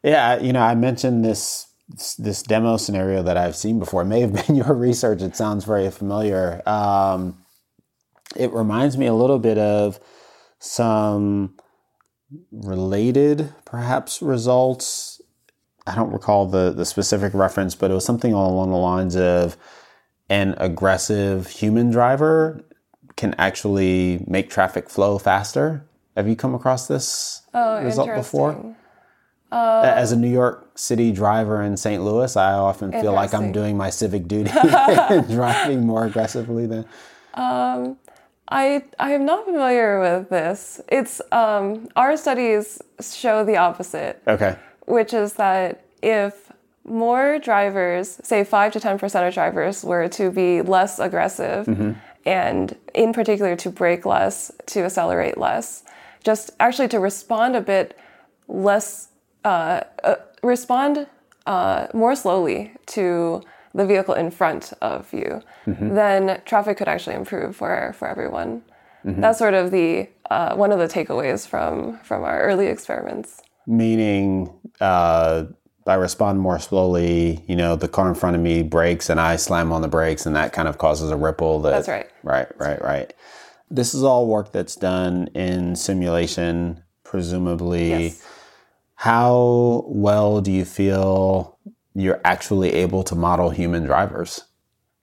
Yeah, 0.04 0.40
you 0.40 0.54
know, 0.54 0.62
I 0.62 0.76
mentioned 0.76 1.26
this 1.26 1.68
this 2.20 2.44
demo 2.44 2.78
scenario 2.78 3.24
that 3.24 3.38
I've 3.38 3.56
seen 3.56 3.80
before. 3.80 4.04
It 4.04 4.06
may 4.06 4.22
have 4.22 4.34
been 4.48 4.56
your 4.56 4.74
research. 4.74 5.24
It 5.24 5.36
sounds 5.36 5.66
very 5.66 5.90
familiar. 5.90 6.62
Um, 6.68 7.44
it 8.36 8.52
reminds 8.52 8.98
me 8.98 9.08
a 9.08 9.14
little 9.14 9.40
bit 9.40 9.58
of 9.58 10.00
some 10.60 11.57
related, 12.52 13.54
perhaps, 13.66 14.22
results. 14.22 15.22
I 15.86 15.96
don't 15.96 16.12
recall 16.12 16.48
the, 16.48 16.72
the 16.72 16.86
specific 16.86 17.34
reference, 17.34 17.76
but 17.76 17.92
it 17.92 17.94
was 17.94 18.06
something 18.06 18.34
along 18.34 18.72
the 18.72 18.78
lines 18.78 19.16
of 19.16 19.58
an 20.30 20.56
aggressive 20.58 21.48
human 21.48 21.90
driver 21.90 22.64
can 23.16 23.34
actually 23.38 24.24
make 24.28 24.50
traffic 24.50 24.90
flow 24.90 25.18
faster. 25.18 25.86
Have 26.16 26.28
you 26.28 26.36
come 26.36 26.54
across 26.54 26.88
this 26.88 27.44
oh, 27.54 27.84
result 27.84 28.14
before? 28.16 28.76
Uh, 29.52 29.82
As 29.86 30.12
a 30.12 30.18
New 30.18 30.32
York 30.32 30.78
City 30.78 31.12
driver 31.12 31.62
in 31.62 31.78
St. 31.78 32.04
Louis, 32.04 32.36
I 32.36 32.54
often 32.54 32.92
feel 32.92 33.14
like 33.14 33.34
I'm 33.34 33.52
doing 33.54 33.78
my 33.78 33.90
civic 33.90 34.28
duty 34.28 34.52
driving 35.30 35.86
more 35.86 36.06
aggressively 36.06 36.66
than. 36.66 36.86
Um, 37.34 37.98
I 38.50 38.84
I 39.00 39.12
am 39.12 39.26
not 39.26 39.46
familiar 39.46 40.00
with 40.00 40.30
this. 40.30 40.82
It's 40.88 41.22
um, 41.32 41.90
our 41.96 42.16
studies 42.18 42.82
show 43.02 43.44
the 43.44 43.58
opposite. 43.58 44.22
Okay. 44.28 44.58
Which 44.86 45.14
is 45.14 45.34
that 45.34 45.84
if 46.02 46.52
more 46.86 47.40
drivers, 47.40 48.20
say 48.24 48.44
five 48.44 48.72
to 48.74 48.80
ten 48.80 48.98
percent 48.98 49.28
of 49.28 49.34
drivers, 49.34 49.84
were 49.84 50.08
to 50.10 50.32
be 50.32 50.62
less 50.62 51.00
aggressive, 51.00 51.66
mm-hmm. 51.66 51.92
and 52.26 52.76
in 52.94 53.12
particular 53.12 53.56
to 53.58 53.70
brake 53.70 54.06
less, 54.06 54.52
to 54.68 54.84
accelerate 54.84 55.38
less, 55.38 55.84
just 56.24 56.52
actually 56.60 56.88
to 56.90 57.00
respond 57.00 57.56
a 57.56 57.62
bit 57.62 57.98
less 58.48 59.10
uh, 59.44 59.82
uh, 60.04 60.16
respond 60.42 61.08
uh, 61.46 61.88
more 61.94 62.16
slowly 62.16 62.74
to 62.86 63.42
the 63.78 63.86
vehicle 63.86 64.16
in 64.16 64.32
front 64.32 64.74
of 64.82 65.14
you, 65.14 65.42
mm-hmm. 65.66 65.94
then 65.94 66.42
traffic 66.46 66.78
could 66.78 66.88
actually 66.88 67.16
improve 67.16 67.56
for 67.56 67.94
for 67.98 68.08
everyone. 68.08 68.64
Mm-hmm. 69.06 69.22
That's 69.22 69.38
sort 69.38 69.54
of 69.54 69.72
the 69.72 70.10
uh, 70.30 70.56
one 70.56 70.72
of 70.72 70.80
the 70.80 70.88
takeaways 70.88 71.48
from 71.48 72.00
from 72.00 72.24
our 72.24 72.42
early 72.42 72.68
experiments. 72.68 73.42
Meaning, 73.68 74.54
uh, 74.82 75.46
I 75.86 75.94
respond 75.94 76.40
more 76.40 76.60
slowly. 76.60 77.44
You 77.48 77.56
know, 77.56 77.76
the 77.76 77.88
car 77.88 78.10
in 78.10 78.16
front 78.16 78.36
of 78.36 78.42
me 78.42 78.64
brakes, 78.64 79.10
and 79.10 79.20
I 79.20 79.36
slam 79.36 79.72
on 79.72 79.82
the 79.84 79.88
brakes, 79.88 80.26
and 80.26 80.36
that 80.36 80.52
kind 80.52 80.68
of 80.68 80.80
causes 80.80 81.12
a 81.12 81.16
ripple. 81.16 81.62
That, 81.62 81.72
that's 81.72 81.88
right. 81.88 82.10
Right, 82.24 82.48
right, 82.58 82.82
right. 82.82 83.14
This 83.70 83.94
is 83.94 84.04
all 84.04 84.28
work 84.28 84.52
that's 84.52 84.76
done 84.76 85.28
in 85.36 85.76
simulation, 85.76 86.84
presumably. 87.04 87.90
Yes 87.90 88.24
how 88.98 89.84
well 89.86 90.42
do 90.42 90.52
you 90.52 90.66
feel 90.66 91.57
you're 91.98 92.22
actually 92.24 92.74
able 92.74 93.04
to 93.04 93.16
model 93.16 93.50
human 93.50 93.84
drivers? 93.84 94.46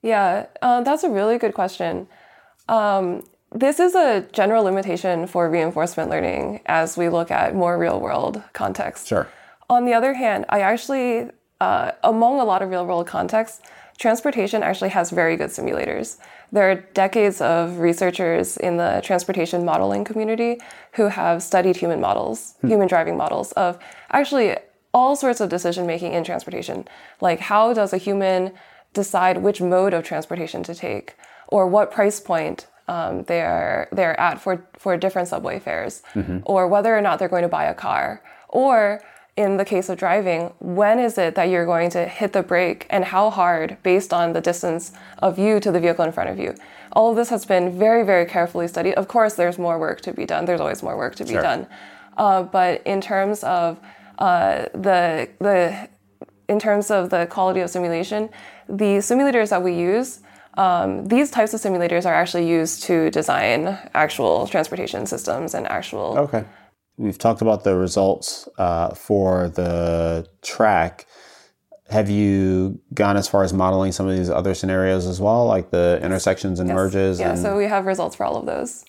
Yeah, 0.01 0.45
uh, 0.61 0.81
that's 0.81 1.03
a 1.03 1.09
really 1.09 1.37
good 1.37 1.53
question. 1.53 2.07
Um, 2.69 3.23
this 3.51 3.79
is 3.79 3.95
a 3.95 4.25
general 4.31 4.63
limitation 4.63 5.27
for 5.27 5.49
reinforcement 5.49 6.09
learning 6.09 6.61
as 6.65 6.97
we 6.97 7.09
look 7.09 7.31
at 7.31 7.55
more 7.55 7.77
real 7.77 7.99
world 7.99 8.41
context. 8.53 9.07
Sure. 9.07 9.27
On 9.69 9.85
the 9.85 9.93
other 9.93 10.13
hand, 10.13 10.45
I 10.49 10.61
actually, 10.61 11.29
uh, 11.59 11.91
among 12.03 12.39
a 12.39 12.43
lot 12.43 12.61
of 12.61 12.69
real 12.69 12.85
world 12.85 13.07
contexts, 13.07 13.61
transportation 13.97 14.61
actually 14.61 14.89
has 14.89 15.09
very 15.09 15.37
good 15.37 15.49
simulators. 15.49 16.17
There 16.51 16.69
are 16.69 16.75
decades 16.75 17.41
of 17.41 17.79
researchers 17.79 18.57
in 18.57 18.77
the 18.77 19.01
transportation 19.03 19.65
modeling 19.65 20.03
community 20.03 20.59
who 20.93 21.07
have 21.07 21.41
studied 21.41 21.77
human 21.77 21.99
models, 21.99 22.55
hmm. 22.61 22.67
human 22.67 22.87
driving 22.87 23.17
models 23.17 23.51
of 23.53 23.79
actually 24.11 24.55
all 24.95 25.13
sorts 25.17 25.41
of 25.41 25.49
decision 25.49 25.85
making 25.85 26.13
in 26.13 26.23
transportation. 26.23 26.87
Like, 27.19 27.41
how 27.41 27.73
does 27.73 27.91
a 27.91 27.97
human 27.97 28.53
decide 28.93 29.43
which 29.43 29.59
mode 29.59 29.93
of 29.93 30.05
transportation 30.05 30.63
to 30.63 30.73
take 30.73 31.15
or 31.49 31.67
what 31.67 31.91
price 31.91 32.21
point 32.21 32.67
um, 32.87 33.23
they're, 33.23 33.89
they're 33.91 34.17
at 34.17 34.39
for, 34.39 34.65
for 34.77 34.95
different 34.95 35.27
subway 35.27 35.59
fares, 35.59 36.01
mm-hmm. 36.13 36.39
or 36.45 36.67
whether 36.67 36.95
or 36.97 37.01
not 37.01 37.19
they're 37.19 37.27
going 37.27 37.43
to 37.43 37.49
buy 37.49 37.65
a 37.65 37.73
car, 37.73 38.23
or 38.47 39.01
in 39.35 39.57
the 39.57 39.65
case 39.65 39.89
of 39.89 39.97
driving, 39.97 40.53
when 40.59 40.97
is 40.97 41.17
it 41.17 41.35
that 41.35 41.49
you're 41.49 41.65
going 41.65 41.89
to 41.89 42.05
hit 42.05 42.31
the 42.31 42.41
brake 42.41 42.87
and 42.89 43.03
how 43.03 43.29
hard 43.29 43.77
based 43.83 44.13
on 44.13 44.31
the 44.31 44.39
distance 44.39 44.93
of 45.19 45.37
you 45.37 45.59
to 45.59 45.73
the 45.73 45.79
vehicle 45.79 46.05
in 46.05 46.11
front 46.13 46.29
of 46.29 46.39
you? 46.39 46.55
All 46.93 47.09
of 47.09 47.17
this 47.17 47.29
has 47.29 47.43
been 47.43 47.77
very, 47.77 48.05
very 48.05 48.25
carefully 48.25 48.69
studied. 48.69 48.93
Of 48.93 49.09
course, 49.09 49.33
there's 49.33 49.57
more 49.57 49.77
work 49.77 49.99
to 50.01 50.13
be 50.13 50.25
done. 50.25 50.45
There's 50.45 50.61
always 50.61 50.81
more 50.81 50.95
work 50.95 51.15
to 51.15 51.25
be 51.25 51.33
sure. 51.33 51.41
done. 51.41 51.67
Uh, 52.15 52.43
but 52.43 52.81
in 52.85 53.01
terms 53.01 53.43
of 53.43 53.77
uh, 54.17 54.65
the 54.73 55.29
the 55.39 55.89
in 56.47 56.59
terms 56.59 56.91
of 56.91 57.09
the 57.09 57.25
quality 57.27 57.59
of 57.61 57.69
simulation, 57.69 58.29
the 58.69 58.99
simulators 58.99 59.49
that 59.49 59.63
we 59.63 59.73
use, 59.73 60.19
um, 60.57 61.07
these 61.07 61.31
types 61.31 61.53
of 61.53 61.59
simulators 61.59 62.05
are 62.05 62.13
actually 62.13 62.47
used 62.47 62.83
to 62.83 63.09
design 63.11 63.77
actual 63.93 64.47
transportation 64.47 65.05
systems 65.05 65.53
and 65.53 65.67
actual 65.67 66.17
okay. 66.17 66.45
We've 66.97 67.17
talked 67.17 67.41
about 67.41 67.65
the 67.65 67.75
results 67.75 68.47
uh, 68.57 68.93
for 68.93 69.49
the 69.49 70.27
track. 70.41 71.05
Have 71.89 72.09
you 72.09 72.79
gone 72.93 73.17
as 73.17 73.27
far 73.27 73.43
as 73.43 73.53
modeling 73.53 73.91
some 73.91 74.07
of 74.07 74.15
these 74.15 74.29
other 74.29 74.53
scenarios 74.53 75.05
as 75.05 75.19
well, 75.19 75.45
like 75.45 75.71
the 75.71 75.99
intersections 76.01 76.59
and 76.59 76.69
yes. 76.69 76.75
merges? 76.75 77.19
Yeah, 77.19 77.31
and... 77.31 77.39
so 77.39 77.57
we 77.57 77.65
have 77.65 77.85
results 77.85 78.15
for 78.15 78.25
all 78.25 78.37
of 78.37 78.45
those. 78.45 78.85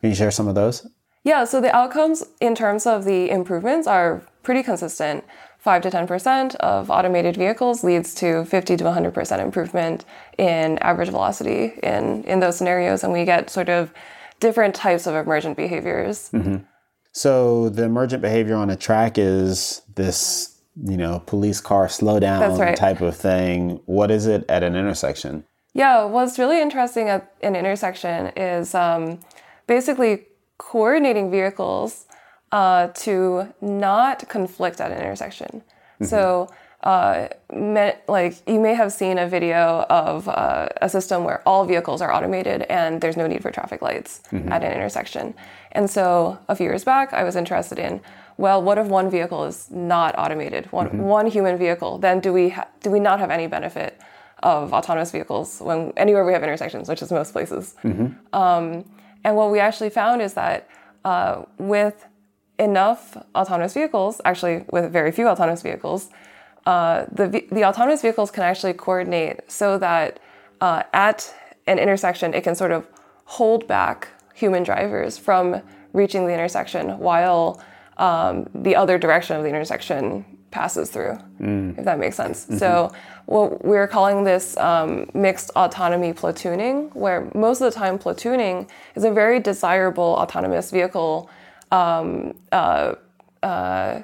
Can 0.00 0.10
you 0.10 0.16
share 0.16 0.30
some 0.30 0.48
of 0.48 0.54
those? 0.54 0.86
Yeah, 1.22 1.44
so 1.44 1.60
the 1.60 1.74
outcomes 1.76 2.24
in 2.40 2.54
terms 2.54 2.86
of 2.86 3.04
the 3.04 3.28
improvements 3.28 3.86
are 3.86 4.22
pretty 4.48 4.62
consistent. 4.62 5.22
5 5.58 5.82
to 5.82 5.90
10% 5.90 6.54
of 6.56 6.90
automated 6.90 7.36
vehicles 7.36 7.84
leads 7.84 8.14
to 8.14 8.46
50 8.46 8.78
to 8.78 8.84
100% 8.84 9.40
improvement 9.40 10.06
in 10.38 10.78
average 10.78 11.10
velocity 11.10 11.74
in, 11.82 12.24
in 12.24 12.40
those 12.40 12.56
scenarios, 12.56 13.04
and 13.04 13.12
we 13.12 13.26
get 13.26 13.50
sort 13.50 13.68
of 13.68 13.92
different 14.40 14.74
types 14.74 15.06
of 15.06 15.14
emergent 15.14 15.54
behaviors. 15.54 16.30
Mm-hmm. 16.30 16.64
So 17.12 17.68
the 17.68 17.84
emergent 17.84 18.22
behavior 18.22 18.54
on 18.54 18.70
a 18.70 18.76
track 18.76 19.18
is 19.18 19.82
this, 19.96 20.58
you 20.82 20.96
know, 20.96 21.22
police 21.26 21.60
car 21.60 21.90
slow 21.90 22.18
down 22.18 22.58
right. 22.58 22.74
type 22.74 23.02
of 23.02 23.14
thing. 23.14 23.82
What 23.84 24.10
is 24.10 24.24
it 24.24 24.46
at 24.48 24.62
an 24.62 24.74
intersection? 24.74 25.44
Yeah, 25.74 26.06
what's 26.06 26.38
really 26.38 26.62
interesting 26.62 27.10
at 27.10 27.34
an 27.42 27.54
intersection 27.54 28.28
is 28.34 28.74
um, 28.74 29.20
basically 29.66 30.24
coordinating 30.56 31.30
vehicles 31.30 32.06
uh, 32.52 32.88
to 32.88 33.52
not 33.60 34.28
conflict 34.28 34.80
at 34.80 34.90
an 34.90 34.98
intersection. 34.98 35.62
Mm-hmm. 36.00 36.04
So 36.04 36.48
uh, 36.82 37.28
like 38.06 38.36
you 38.46 38.60
may 38.60 38.74
have 38.74 38.92
seen 38.92 39.18
a 39.18 39.26
video 39.26 39.84
of 39.90 40.28
uh, 40.28 40.68
a 40.80 40.88
system 40.88 41.24
where 41.24 41.42
all 41.46 41.64
vehicles 41.64 42.00
are 42.00 42.12
automated 42.12 42.62
and 42.62 43.00
there's 43.00 43.16
no 43.16 43.26
need 43.26 43.42
for 43.42 43.50
traffic 43.50 43.82
lights 43.82 44.22
mm-hmm. 44.30 44.50
at 44.52 44.62
an 44.62 44.72
intersection. 44.72 45.34
And 45.72 45.90
so 45.90 46.38
a 46.48 46.54
few 46.54 46.66
years 46.66 46.84
back, 46.84 47.12
I 47.12 47.24
was 47.24 47.34
interested 47.34 47.78
in, 47.78 48.00
well, 48.36 48.62
what 48.62 48.78
if 48.78 48.86
one 48.86 49.10
vehicle 49.10 49.44
is 49.44 49.68
not 49.70 50.16
automated, 50.16 50.66
one, 50.66 50.86
mm-hmm. 50.86 51.00
one 51.00 51.26
human 51.26 51.58
vehicle? 51.58 51.98
Then 51.98 52.20
do 52.20 52.32
we 52.32 52.50
ha- 52.50 52.68
do 52.80 52.90
we 52.90 53.00
not 53.00 53.18
have 53.18 53.30
any 53.30 53.48
benefit 53.48 54.00
of 54.44 54.72
autonomous 54.72 55.10
vehicles 55.10 55.60
when 55.60 55.92
anywhere 55.96 56.24
we 56.24 56.32
have 56.32 56.44
intersections, 56.44 56.88
which 56.88 57.02
is 57.02 57.10
most 57.10 57.32
places? 57.32 57.74
Mm-hmm. 57.82 58.14
Um, 58.32 58.84
and 59.24 59.34
what 59.34 59.50
we 59.50 59.58
actually 59.58 59.90
found 59.90 60.22
is 60.22 60.34
that 60.34 60.68
uh, 61.04 61.42
with 61.58 62.06
enough 62.58 63.16
autonomous 63.34 63.74
vehicles, 63.74 64.20
actually 64.24 64.64
with 64.70 64.92
very 64.92 65.12
few 65.12 65.28
autonomous 65.28 65.62
vehicles, 65.62 66.10
uh, 66.66 67.06
the, 67.10 67.46
the 67.50 67.64
autonomous 67.64 68.02
vehicles 68.02 68.30
can 68.30 68.42
actually 68.42 68.72
coordinate 68.74 69.40
so 69.50 69.78
that 69.78 70.20
uh, 70.60 70.82
at 70.92 71.34
an 71.66 71.78
intersection, 71.78 72.34
it 72.34 72.42
can 72.42 72.54
sort 72.54 72.72
of 72.72 72.86
hold 73.24 73.66
back 73.66 74.08
human 74.34 74.62
drivers 74.62 75.18
from 75.18 75.60
reaching 75.92 76.26
the 76.26 76.32
intersection 76.32 76.98
while 76.98 77.62
um, 77.96 78.48
the 78.54 78.76
other 78.76 78.98
direction 78.98 79.36
of 79.36 79.42
the 79.42 79.48
intersection 79.48 80.24
passes 80.50 80.90
through, 80.90 81.18
mm. 81.40 81.78
if 81.78 81.84
that 81.84 81.98
makes 81.98 82.16
sense. 82.16 82.44
Mm-hmm. 82.44 82.58
So, 82.58 82.92
what 83.26 83.64
we're 83.64 83.88
calling 83.88 84.24
this 84.24 84.56
um, 84.56 85.10
mixed 85.12 85.50
autonomy 85.54 86.14
platooning, 86.14 86.94
where 86.94 87.30
most 87.34 87.60
of 87.60 87.72
the 87.72 87.78
time 87.78 87.98
platooning 87.98 88.68
is 88.94 89.04
a 89.04 89.10
very 89.10 89.38
desirable 89.40 90.16
autonomous 90.18 90.70
vehicle 90.70 91.28
um, 91.70 92.34
uh, 92.52 92.94
uh, 93.42 94.02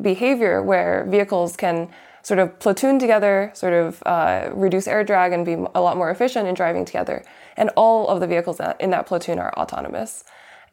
behavior 0.00 0.62
where 0.62 1.04
vehicles 1.08 1.56
can 1.56 1.88
sort 2.22 2.38
of 2.38 2.58
platoon 2.58 2.98
together, 2.98 3.50
sort 3.54 3.72
of 3.72 4.02
uh, 4.04 4.50
reduce 4.52 4.86
air 4.86 5.02
drag, 5.02 5.32
and 5.32 5.46
be 5.46 5.54
a 5.54 5.80
lot 5.80 5.96
more 5.96 6.10
efficient 6.10 6.46
in 6.46 6.54
driving 6.54 6.84
together. 6.84 7.24
And 7.56 7.70
all 7.76 8.08
of 8.08 8.20
the 8.20 8.26
vehicles 8.26 8.60
in 8.78 8.90
that 8.90 9.06
platoon 9.06 9.38
are 9.38 9.52
autonomous. 9.54 10.24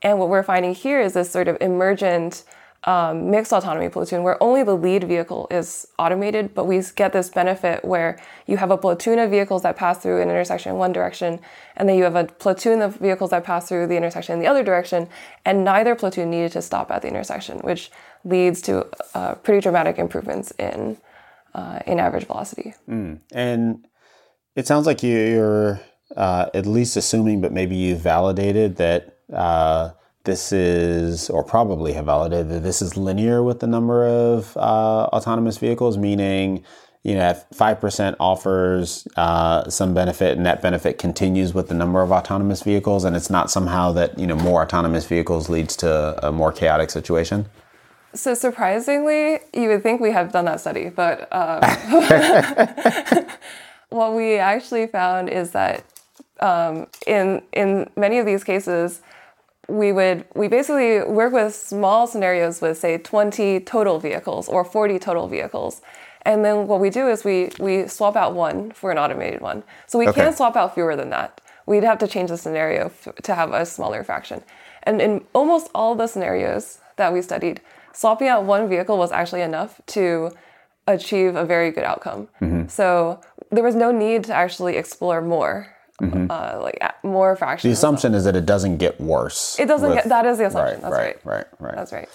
And 0.02 0.20
what 0.20 0.30
we're 0.30 0.44
finding 0.44 0.76
here 0.76 1.02
is 1.02 1.14
this 1.14 1.32
sort 1.32 1.48
of 1.48 1.58
emergent 1.62 2.44
um, 2.86 3.32
mixed 3.32 3.52
autonomy 3.52 3.90
platoon 3.90 4.22
where 4.24 4.42
only 4.42 4.64
the 4.64 4.76
lead 4.76 5.04
vehicle 5.04 5.48
is 5.50 5.88
automated, 5.98 6.54
but 6.54 6.66
we 6.66 6.82
get 6.96 7.14
this 7.14 7.30
benefit 7.30 7.84
where 7.84 8.20
you 8.46 8.58
have 8.58 8.70
a 8.70 8.78
platoon 8.78 9.18
of 9.18 9.32
vehicles 9.32 9.64
that 9.64 9.76
pass 9.76 9.98
through 9.98 10.22
an 10.22 10.30
intersection 10.30 10.74
in 10.74 10.78
one 10.78 10.94
direction, 10.94 11.40
and 11.76 11.90
then 11.90 11.98
you 11.98 12.04
have 12.04 12.16
a 12.16 12.26
platoon 12.26 12.82
of 12.82 12.98
vehicles 12.98 13.32
that 13.32 13.44
pass 13.44 13.68
through 13.68 13.88
the 13.88 13.98
intersection 13.98 14.34
in 14.34 14.40
the 14.40 14.48
other 14.48 14.64
direction, 14.64 15.10
and 15.46 15.64
neither 15.64 15.96
platoon 15.96 16.30
needed 16.30 16.52
to 16.52 16.62
stop 16.62 16.92
at 16.92 17.02
the 17.02 17.08
intersection, 17.08 17.58
which 17.60 17.90
leads 18.24 18.62
to 18.62 18.86
uh, 19.16 19.34
pretty 19.36 19.62
dramatic 19.62 19.98
improvements 19.98 20.52
in 20.60 20.98
uh, 21.56 21.80
in 21.88 22.00
average 22.00 22.26
velocity. 22.28 22.74
Mm. 22.88 23.20
And 23.32 23.88
it 24.56 24.68
sounds 24.68 24.86
like 24.86 25.02
you're 25.02 25.80
uh, 26.16 26.50
at 26.54 26.66
least 26.66 26.98
assuming, 26.98 27.42
but 27.42 27.52
maybe 27.52 27.76
you 27.76 27.96
validated 27.96 28.76
that 28.76 29.18
uh, 29.34 29.92
this 30.26 30.52
is, 30.52 31.30
or 31.30 31.44
probably 31.44 31.94
have 31.94 32.06
validated 32.06 32.50
that 32.50 32.64
this 32.64 32.82
is 32.82 32.98
linear 32.98 33.42
with 33.44 33.60
the 33.60 33.68
number 33.68 34.06
of 34.06 34.56
uh, 34.58 35.06
autonomous 35.14 35.58
vehicles, 35.58 35.98
meaning, 35.98 36.64
you 37.04 37.16
know, 37.16 37.30
if 37.30 37.50
5% 37.52 38.16
offers 38.20 39.08
uh, 39.16 39.70
some 39.70 39.94
benefit 39.94 40.36
and 40.38 40.46
that 40.46 40.62
benefit 40.62 40.98
continues 40.98 41.54
with 41.54 41.70
the 41.70 41.76
number 41.76 42.02
of 42.02 42.12
autonomous 42.12 42.64
vehicles, 42.64 43.04
and 43.04 43.16
it's 43.16 43.30
not 43.30 43.50
somehow 43.50 43.92
that, 43.94 44.20
you 44.20 44.28
know, 44.28 44.36
more 44.36 44.62
autonomous 44.62 45.06
vehicles 45.06 45.50
leads 45.50 45.76
to 45.78 46.28
a 46.28 46.32
more 46.32 46.52
chaotic 46.52 46.90
situation? 46.90 47.46
So 48.14 48.34
surprisingly, 48.34 49.40
you 49.54 49.68
would 49.70 49.84
think 49.84 50.02
we 50.02 50.12
have 50.12 50.32
done 50.32 50.46
that 50.46 50.62
study, 50.62 50.90
but 50.90 51.28
um, 51.32 51.62
what 53.90 54.14
we 54.14 54.36
actually 54.36 54.88
found 54.88 55.30
is 55.30 55.52
that 55.52 55.84
um, 56.40 56.88
in 57.08 57.42
in 57.54 57.90
many 57.96 58.20
of 58.20 58.26
these 58.26 58.44
cases, 58.44 59.02
we 59.68 59.92
would 59.92 60.26
we 60.36 60.48
basically 60.48 61.02
work 61.02 61.34
with 61.34 61.56
small 61.56 62.08
scenarios 62.08 62.62
with 62.62 62.78
say 62.78 62.98
20 62.98 63.62
total 63.62 64.00
vehicles 64.00 64.48
or 64.48 64.64
40 64.64 65.00
total 65.00 65.28
vehicles. 65.28 65.82
And 66.24 66.44
then 66.44 66.68
what 66.68 66.80
we 66.80 66.90
do 66.90 67.08
is 67.08 67.24
we 67.24 67.52
we 67.60 67.88
swap 67.88 68.16
out 68.16 68.34
one 68.34 68.72
for 68.72 68.92
an 68.92 68.98
automated 68.98 69.42
one. 69.42 69.64
So 69.88 70.00
we 70.00 70.08
okay. 70.08 70.22
can't 70.22 70.36
swap 70.36 70.56
out 70.56 70.74
fewer 70.74 70.96
than 70.96 71.10
that. 71.12 71.42
We'd 71.66 71.84
have 71.84 71.98
to 72.00 72.08
change 72.08 72.30
the 72.30 72.38
scenario 72.38 72.86
f- 72.86 73.16
to 73.24 73.36
have 73.36 73.52
a 73.52 73.66
smaller 73.66 74.04
fraction. 74.04 74.44
And 74.84 75.02
in 75.02 75.26
almost 75.34 75.70
all 75.74 75.96
the 75.96 76.08
scenarios 76.08 76.80
that 76.98 77.12
we 77.12 77.22
studied 77.22 77.62
swapping 77.94 78.28
out 78.28 78.44
one 78.44 78.68
vehicle 78.70 78.98
was 78.98 79.12
actually 79.12 79.42
enough 79.42 79.82
to 79.88 80.32
achieve 80.88 81.36
a 81.36 81.46
very 81.46 81.72
good 81.72 81.84
outcome. 81.84 82.28
Mm-hmm. 82.42 82.68
so 82.68 83.20
there 83.52 83.64
was 83.64 83.76
no 83.76 83.92
need 83.92 84.24
to 84.26 84.34
actually 84.34 84.76
explore 84.76 85.22
more 85.22 85.75
Mm-hmm. 86.02 86.28
Uh, 86.30 86.60
like 86.62 86.82
more 87.04 87.36
fractions. 87.38 87.70
The 87.70 87.74
assumption 87.74 88.14
is 88.14 88.26
that 88.26 88.36
it 88.36 88.46
doesn't 88.46 88.78
get 88.78 89.00
worse. 89.00 89.58
It 89.58 89.68
doesn't 89.68 89.88
with, 89.88 90.00
get. 90.00 90.10
That 90.10 90.26
is 90.26 90.38
the 90.40 90.48
assumption. 90.48 90.82
Right, 90.82 90.82
That's 90.82 90.92
right, 90.92 91.26
right, 91.26 91.36
right, 91.36 91.48
right. 91.60 91.76
That's 91.76 91.94
right. 91.94 92.10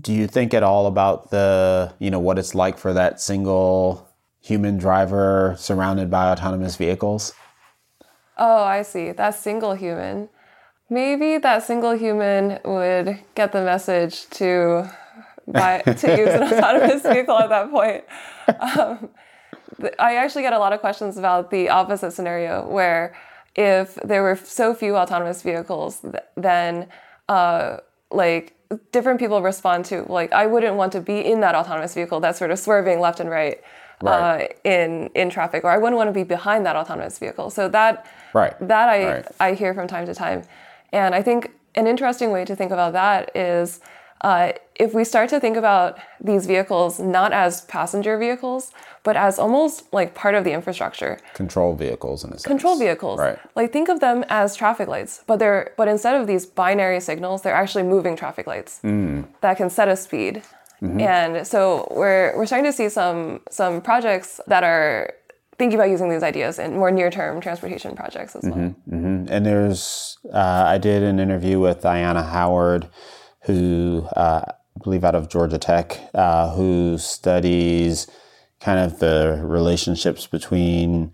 Do 0.00 0.12
you 0.12 0.26
think 0.26 0.52
at 0.52 0.62
all 0.62 0.86
about 0.86 1.30
the 1.30 1.94
you 1.98 2.10
know 2.10 2.18
what 2.18 2.38
it's 2.38 2.54
like 2.54 2.76
for 2.76 2.92
that 2.92 3.20
single 3.20 4.08
human 4.42 4.76
driver 4.76 5.54
surrounded 5.58 6.10
by 6.10 6.30
autonomous 6.30 6.76
vehicles? 6.76 7.32
Oh, 8.36 8.62
I 8.62 8.82
see. 8.82 9.12
That 9.12 9.34
single 9.34 9.74
human. 9.74 10.28
Maybe 10.90 11.38
that 11.38 11.62
single 11.62 11.92
human 11.92 12.58
would 12.64 13.20
get 13.34 13.52
the 13.52 13.62
message 13.62 14.28
to 14.30 14.90
buy 15.46 15.80
to 15.80 16.16
use 16.16 16.28
an 16.28 16.42
autonomous 16.52 17.02
vehicle 17.02 17.38
at 17.38 17.48
that 17.48 17.70
point. 17.70 18.04
Um, 18.60 19.08
I 19.98 20.16
actually 20.16 20.42
get 20.42 20.52
a 20.52 20.58
lot 20.58 20.72
of 20.72 20.80
questions 20.80 21.16
about 21.16 21.50
the 21.50 21.68
opposite 21.68 22.12
scenario 22.12 22.66
where 22.68 23.14
if 23.56 23.94
there 23.96 24.22
were 24.22 24.36
so 24.36 24.74
few 24.74 24.96
autonomous 24.96 25.42
vehicles, 25.42 26.04
then 26.36 26.88
uh, 27.28 27.78
like 28.10 28.54
different 28.92 29.20
people 29.20 29.42
respond 29.42 29.84
to 29.86 30.04
like 30.10 30.32
I 30.32 30.46
wouldn't 30.46 30.76
want 30.76 30.92
to 30.92 31.00
be 31.00 31.18
in 31.20 31.40
that 31.40 31.54
autonomous 31.54 31.94
vehicle 31.94 32.20
that's 32.20 32.38
sort 32.38 32.50
of 32.50 32.58
swerving 32.58 33.00
left 33.00 33.20
and 33.20 33.30
right, 33.30 33.60
right. 34.02 34.44
Uh, 34.44 34.68
in 34.68 35.08
in 35.14 35.30
traffic, 35.30 35.64
or 35.64 35.70
I 35.70 35.78
wouldn't 35.78 35.96
want 35.96 36.08
to 36.08 36.12
be 36.12 36.24
behind 36.24 36.66
that 36.66 36.76
autonomous 36.76 37.18
vehicle. 37.18 37.50
So 37.50 37.68
that 37.68 38.06
right. 38.32 38.54
that 38.60 38.88
I 38.88 39.06
right. 39.06 39.26
I 39.40 39.54
hear 39.54 39.74
from 39.74 39.86
time 39.86 40.06
to 40.06 40.14
time, 40.14 40.42
and 40.92 41.14
I 41.14 41.22
think 41.22 41.52
an 41.74 41.86
interesting 41.86 42.30
way 42.30 42.44
to 42.44 42.54
think 42.56 42.70
about 42.70 42.92
that 42.92 43.34
is 43.36 43.80
uh, 44.24 44.52
if 44.76 44.94
we 44.94 45.04
start 45.04 45.28
to 45.28 45.38
think 45.38 45.56
about 45.56 45.98
these 46.18 46.46
vehicles 46.46 46.98
not 46.98 47.32
as 47.32 47.60
passenger 47.66 48.16
vehicles, 48.16 48.72
but 49.02 49.16
as 49.16 49.38
almost 49.38 49.92
like 49.92 50.14
part 50.14 50.34
of 50.34 50.44
the 50.44 50.52
infrastructure. 50.52 51.18
Control 51.34 51.76
vehicles 51.76 52.24
in 52.24 52.30
a 52.30 52.32
sense. 52.32 52.42
Control 52.42 52.78
vehicles. 52.78 53.20
Right. 53.20 53.38
Like 53.54 53.70
think 53.70 53.90
of 53.90 54.00
them 54.00 54.24
as 54.30 54.56
traffic 54.56 54.88
lights, 54.88 55.22
but 55.26 55.36
they're 55.38 55.74
but 55.76 55.88
instead 55.88 56.18
of 56.18 56.26
these 56.26 56.46
binary 56.46 57.00
signals, 57.00 57.42
they're 57.42 57.54
actually 57.54 57.84
moving 57.84 58.16
traffic 58.16 58.46
lights 58.46 58.80
mm. 58.82 59.26
that 59.42 59.58
can 59.58 59.68
set 59.68 59.88
a 59.88 59.96
speed. 59.96 60.42
Mm-hmm. 60.82 61.00
And 61.00 61.46
so 61.46 61.86
we're 61.90 62.34
we're 62.34 62.46
starting 62.46 62.64
to 62.64 62.72
see 62.72 62.88
some 62.88 63.40
some 63.50 63.82
projects 63.82 64.40
that 64.46 64.64
are 64.64 65.12
thinking 65.58 65.78
about 65.78 65.90
using 65.90 66.08
these 66.08 66.22
ideas 66.22 66.58
in 66.58 66.74
more 66.74 66.90
near-term 66.90 67.40
transportation 67.42 67.94
projects 67.94 68.34
as 68.34 68.42
well. 68.42 68.54
Mm-hmm, 68.54 68.94
mm-hmm. 68.94 69.32
And 69.32 69.44
there's 69.44 70.16
uh, 70.32 70.64
I 70.66 70.78
did 70.78 71.02
an 71.02 71.20
interview 71.20 71.60
with 71.60 71.82
Ayanna 71.82 72.26
Howard 72.30 72.88
who 73.44 74.06
uh, 74.16 74.42
I 74.46 74.82
believe 74.82 75.04
out 75.04 75.14
of 75.14 75.28
Georgia 75.28 75.58
Tech, 75.58 76.00
uh, 76.14 76.54
who 76.54 76.98
studies 76.98 78.06
kind 78.60 78.80
of 78.80 78.98
the 78.98 79.40
relationships 79.44 80.26
between 80.26 81.12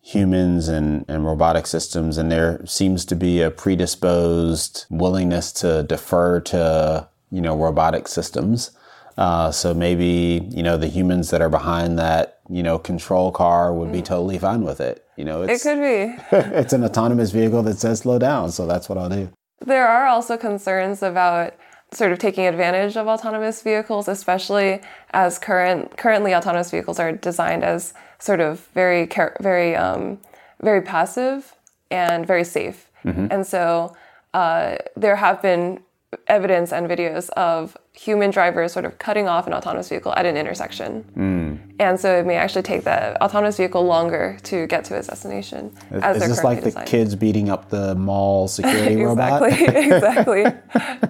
humans 0.00 0.68
and, 0.68 1.04
and 1.08 1.24
robotic 1.24 1.66
systems. 1.66 2.18
And 2.18 2.30
there 2.30 2.64
seems 2.66 3.04
to 3.06 3.16
be 3.16 3.40
a 3.40 3.50
predisposed 3.50 4.86
willingness 4.90 5.50
to 5.52 5.82
defer 5.82 6.40
to, 6.40 7.08
you 7.30 7.40
know, 7.40 7.56
robotic 7.56 8.06
systems. 8.08 8.70
Uh, 9.16 9.50
so 9.50 9.74
maybe, 9.74 10.46
you 10.50 10.62
know, 10.62 10.76
the 10.76 10.88
humans 10.88 11.30
that 11.30 11.40
are 11.40 11.48
behind 11.48 11.98
that, 11.98 12.40
you 12.48 12.62
know, 12.62 12.78
control 12.78 13.32
car 13.32 13.72
would 13.72 13.92
be 13.92 14.02
mm. 14.02 14.04
totally 14.04 14.38
fine 14.38 14.62
with 14.62 14.80
it. 14.80 15.04
You 15.16 15.24
know, 15.24 15.42
it 15.42 15.62
could 15.62 15.80
be. 15.80 16.14
it's 16.32 16.72
an 16.72 16.84
autonomous 16.84 17.30
vehicle 17.30 17.62
that 17.62 17.78
says 17.78 18.00
slow 18.00 18.18
down. 18.18 18.50
So 18.50 18.66
that's 18.66 18.88
what 18.88 18.98
I'll 18.98 19.08
do. 19.08 19.30
There 19.60 19.86
are 19.86 20.06
also 20.06 20.36
concerns 20.36 21.02
about 21.02 21.54
sort 21.94 22.12
of 22.12 22.18
taking 22.18 22.46
advantage 22.46 22.96
of 22.96 23.06
autonomous 23.06 23.62
vehicles, 23.62 24.08
especially 24.08 24.80
as 25.10 25.38
current 25.38 25.96
currently 25.96 26.34
autonomous 26.34 26.70
vehicles 26.70 26.98
are 26.98 27.12
designed 27.12 27.64
as 27.64 27.94
sort 28.18 28.40
of 28.40 28.60
very 28.74 29.08
very 29.40 29.76
um, 29.76 30.18
very 30.60 30.82
passive 30.82 31.54
and 31.90 32.26
very 32.26 32.44
safe. 32.44 32.90
Mm-hmm. 33.04 33.28
And 33.30 33.46
so 33.46 33.94
uh, 34.32 34.76
there 34.96 35.16
have 35.16 35.40
been 35.40 35.83
evidence 36.26 36.72
and 36.72 36.88
videos 36.88 37.28
of 37.30 37.76
human 37.92 38.30
drivers 38.30 38.72
sort 38.72 38.84
of 38.84 38.98
cutting 38.98 39.28
off 39.28 39.46
an 39.46 39.54
autonomous 39.54 39.88
vehicle 39.88 40.12
at 40.16 40.26
an 40.26 40.36
intersection. 40.36 41.04
Mm. 41.16 41.74
And 41.78 42.00
so 42.00 42.18
it 42.18 42.26
may 42.26 42.36
actually 42.36 42.62
take 42.62 42.84
the 42.84 43.22
autonomous 43.22 43.56
vehicle 43.56 43.84
longer 43.84 44.38
to 44.44 44.66
get 44.66 44.84
to 44.86 44.96
its 44.96 45.08
destination. 45.08 45.72
Is, 45.90 46.02
as 46.02 46.16
is 46.22 46.28
this 46.28 46.44
like 46.44 46.62
designed. 46.64 46.86
the 46.86 46.90
kids 46.90 47.14
beating 47.14 47.48
up 47.48 47.70
the 47.70 47.94
mall 47.94 48.48
security 48.48 49.00
exactly, 49.02 49.50
robot? 49.50 49.52
exactly. 49.76 50.44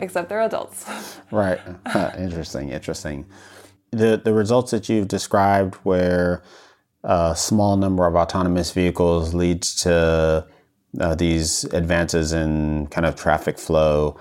Except 0.01 0.29
they're 0.29 0.43
adults. 0.43 0.87
Right. 1.31 1.59
interesting. 2.17 2.69
Interesting. 2.69 3.27
The 3.91 4.21
the 4.23 4.33
results 4.33 4.71
that 4.71 4.89
you've 4.89 5.09
described 5.09 5.75
where 5.83 6.43
a 7.03 7.35
small 7.37 7.77
number 7.77 8.07
of 8.07 8.15
autonomous 8.15 8.71
vehicles 8.71 9.35
leads 9.35 9.75
to 9.83 10.47
uh, 11.01 11.15
these 11.15 11.65
advances 11.65 12.33
in 12.33 12.87
kind 12.89 13.07
of 13.07 13.17
traffic 13.17 13.59
flow 13.59 14.17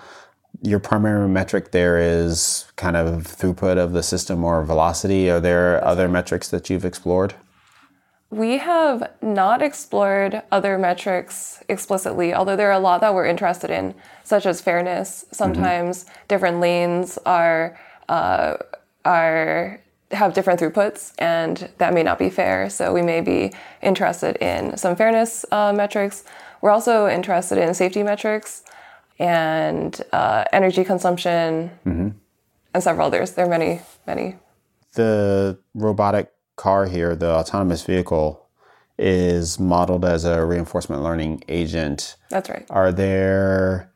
your 0.63 0.79
primary 0.79 1.27
metric 1.27 1.71
there 1.71 1.97
is 1.99 2.65
kind 2.77 2.95
of 2.95 3.23
throughput 3.23 3.77
of 3.77 3.91
the 3.91 4.01
system 4.01 4.45
or 4.45 4.63
velocity. 4.63 5.29
Are 5.29 5.41
there 5.41 5.83
other 5.83 6.07
metrics 6.07 6.49
that 6.49 6.69
you've 6.69 6.85
explored? 6.85 7.35
We 8.29 8.57
have 8.57 9.11
not 9.21 9.61
explored 9.61 10.41
other 10.51 10.77
metrics 10.77 11.61
explicitly, 11.67 12.33
although 12.33 12.55
there 12.55 12.69
are 12.69 12.79
a 12.79 12.79
lot 12.79 13.01
that 13.01 13.13
we're 13.13 13.25
interested 13.25 13.69
in, 13.69 13.93
such 14.23 14.45
as 14.45 14.61
fairness. 14.61 15.25
Sometimes 15.31 16.05
mm-hmm. 16.05 16.13
different 16.29 16.59
lanes 16.59 17.19
are 17.25 17.77
uh, 18.07 18.55
are 19.05 19.81
have 20.11 20.33
different 20.33 20.59
throughputs, 20.61 21.13
and 21.19 21.69
that 21.77 21.93
may 21.93 22.03
not 22.03 22.17
be 22.17 22.29
fair. 22.29 22.69
So 22.69 22.93
we 22.93 23.01
may 23.01 23.19
be 23.21 23.53
interested 23.81 24.37
in 24.37 24.77
some 24.77 24.95
fairness 24.95 25.45
uh, 25.51 25.73
metrics. 25.73 26.23
We're 26.61 26.71
also 26.71 27.07
interested 27.07 27.57
in 27.57 27.73
safety 27.73 28.01
metrics 28.01 28.63
and 29.19 30.01
uh, 30.11 30.45
energy 30.51 30.83
consumption, 30.83 31.71
mm-hmm. 31.85 32.09
and 32.73 32.83
several 32.83 33.07
others. 33.07 33.31
There 33.31 33.45
are 33.45 33.49
many, 33.49 33.81
many. 34.07 34.35
The 34.93 35.59
robotic 35.73 36.31
car 36.55 36.85
here, 36.85 37.15
the 37.15 37.31
autonomous 37.31 37.83
vehicle, 37.83 38.47
is 38.97 39.59
modeled 39.59 40.05
as 40.05 40.25
a 40.25 40.45
reinforcement 40.45 41.01
learning 41.01 41.43
agent. 41.47 42.15
That's 42.29 42.49
right. 42.49 42.65
Are 42.69 42.91
there 42.91 43.91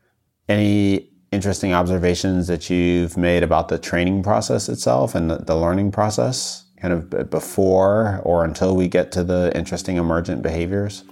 any 0.50 1.10
interesting 1.32 1.74
observations 1.74 2.48
that 2.48 2.70
you've 2.70 3.18
made 3.18 3.44
about 3.44 3.68
the 3.68 3.78
training 3.78 4.24
process 4.24 4.70
itself 4.70 5.14
and 5.14 5.30
the, 5.30 5.38
the 5.38 5.56
learning 5.56 5.92
process, 5.92 6.66
kind 6.82 6.94
of 6.94 7.30
before 7.30 8.22
or 8.24 8.44
until 8.44 8.76
we 8.76 8.88
get 8.88 9.12
to 9.12 9.24
the 9.24 9.52
interesting 9.56 9.98
emergent 9.98 10.42
behaviors? 10.42 11.04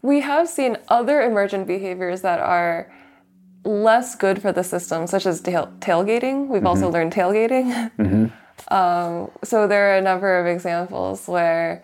We 0.00 0.20
have 0.20 0.48
seen 0.48 0.78
other 0.88 1.20
emergent 1.20 1.66
behaviors 1.66 2.22
that 2.22 2.38
are 2.38 2.90
less 3.68 4.14
good 4.14 4.40
for 4.40 4.50
the 4.50 4.64
system, 4.64 5.06
such 5.06 5.26
as 5.26 5.40
tail- 5.40 5.72
tailgating. 5.80 6.48
We've 6.48 6.64
also 6.64 6.84
mm-hmm. 6.84 6.94
learned 6.94 7.12
tailgating. 7.12 7.92
Mm-hmm. 7.98 8.74
um, 8.74 9.30
so 9.44 9.66
there 9.66 9.90
are 9.90 9.96
a 9.96 10.00
number 10.00 10.38
of 10.38 10.46
examples 10.46 11.26
where 11.26 11.82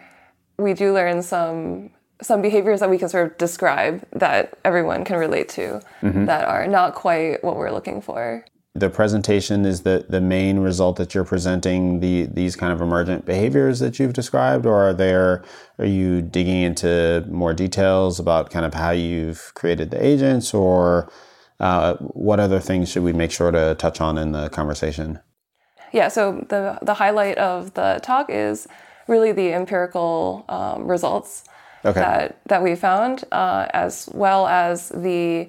we 0.58 0.72
do 0.74 0.92
learn 0.92 1.22
some 1.22 1.90
some 2.22 2.40
behaviors 2.40 2.80
that 2.80 2.88
we 2.88 2.96
can 2.96 3.08
sort 3.08 3.32
of 3.32 3.38
describe 3.38 4.06
that 4.12 4.56
everyone 4.64 5.04
can 5.04 5.18
relate 5.18 5.48
to 5.48 5.82
mm-hmm. 6.00 6.24
that 6.24 6.46
are 6.46 6.66
not 6.66 6.94
quite 6.94 7.42
what 7.42 7.56
we're 7.56 7.72
looking 7.72 8.00
for. 8.00 8.44
The 8.76 8.88
presentation 8.88 9.66
is 9.66 9.82
the, 9.82 10.06
the 10.08 10.20
main 10.20 10.60
result 10.60 10.96
that 10.96 11.14
you're 11.14 11.24
presenting 11.24 12.00
the 12.00 12.26
these 12.26 12.56
kind 12.56 12.72
of 12.72 12.80
emergent 12.80 13.26
behaviors 13.26 13.78
that 13.80 13.98
you've 13.98 14.14
described, 14.14 14.64
or 14.66 14.88
are 14.88 14.94
there 14.94 15.44
are 15.78 15.84
you 15.84 16.22
digging 16.22 16.62
into 16.62 17.24
more 17.28 17.52
details 17.52 18.18
about 18.18 18.50
kind 18.50 18.64
of 18.64 18.74
how 18.74 18.90
you've 18.90 19.52
created 19.54 19.90
the 19.90 20.04
agents, 20.04 20.54
or 20.54 21.10
uh, 21.60 21.94
what 21.96 22.40
other 22.40 22.60
things 22.60 22.90
should 22.90 23.02
we 23.02 23.12
make 23.12 23.30
sure 23.30 23.50
to 23.50 23.74
touch 23.76 24.00
on 24.00 24.18
in 24.18 24.32
the 24.32 24.48
conversation? 24.48 25.20
Yeah, 25.92 26.08
so 26.08 26.44
the 26.48 26.78
the 26.82 26.94
highlight 26.94 27.38
of 27.38 27.74
the 27.74 28.00
talk 28.02 28.26
is 28.28 28.66
really 29.06 29.32
the 29.32 29.52
empirical 29.52 30.44
um, 30.48 30.86
results 30.88 31.44
Okay. 31.84 32.00
that 32.00 32.40
that 32.46 32.62
we 32.62 32.74
found, 32.74 33.24
uh, 33.30 33.66
as 33.74 34.08
well 34.12 34.46
as 34.46 34.88
the 34.88 35.48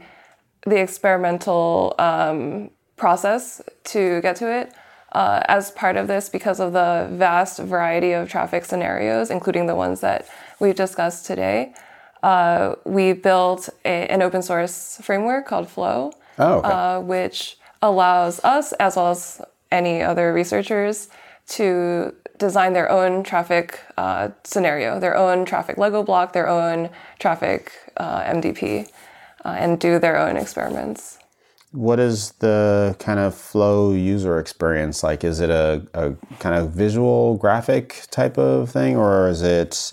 the 0.66 0.80
experimental 0.82 1.96
um, 1.98 2.70
process 2.98 3.62
to 3.86 4.22
get 4.22 4.36
to 4.38 4.52
it. 4.52 4.74
Uh, 5.12 5.42
as 5.48 5.72
part 5.72 5.96
of 5.96 6.08
this, 6.08 6.28
because 6.28 6.60
of 6.60 6.74
the 6.74 7.08
vast 7.14 7.60
variety 7.60 8.12
of 8.12 8.28
traffic 8.30 8.66
scenarios, 8.66 9.32
including 9.32 9.66
the 9.66 9.76
ones 9.76 10.02
that 10.02 10.28
we've 10.60 10.76
discussed 10.76 11.26
today, 11.26 11.74
uh, 12.26 12.76
we 12.86 13.14
built 13.14 13.70
a, 13.86 14.08
an 14.08 14.24
open 14.24 14.42
source 14.42 15.00
framework 15.04 15.46
called 15.46 15.70
Flow, 15.70 16.12
Oh, 16.40 16.56
okay. 16.56 16.68
uh, 16.70 17.00
which 17.02 17.58
allows 17.84 18.44
us, 18.44 18.74
as 18.74 18.96
well 18.96 19.12
as 19.12 19.42
any 19.72 20.02
other 20.02 20.34
researchers, 20.34 21.08
to 21.50 22.14
design 22.40 22.74
their 22.74 22.90
own 22.92 23.24
traffic 23.24 23.80
uh, 23.98 24.30
scenario, 24.44 25.00
their 25.00 25.16
own 25.16 25.46
traffic 25.46 25.78
Lego 25.78 26.02
block, 26.02 26.34
their 26.34 26.50
own 26.50 26.90
traffic 27.20 27.72
uh, 27.98 28.22
MDP, 28.24 28.90
uh, 29.46 29.50
and 29.50 29.80
do 29.80 30.00
their 30.00 30.18
own 30.18 30.36
experiments. 30.36 31.20
What 31.72 32.00
is 32.00 32.32
the 32.40 32.96
kind 33.00 33.20
of 33.20 33.36
flow 33.36 33.92
user 33.94 34.40
experience 34.40 35.04
like? 35.04 35.24
Is 35.24 35.42
it 35.42 35.50
a, 35.52 35.86
a 35.94 36.14
kind 36.40 36.56
of 36.56 36.72
visual 36.72 37.36
graphic 37.38 38.08
type 38.10 38.38
of 38.40 38.72
thing, 38.72 38.98
or 38.98 39.30
is 39.30 39.42
it 39.44 39.92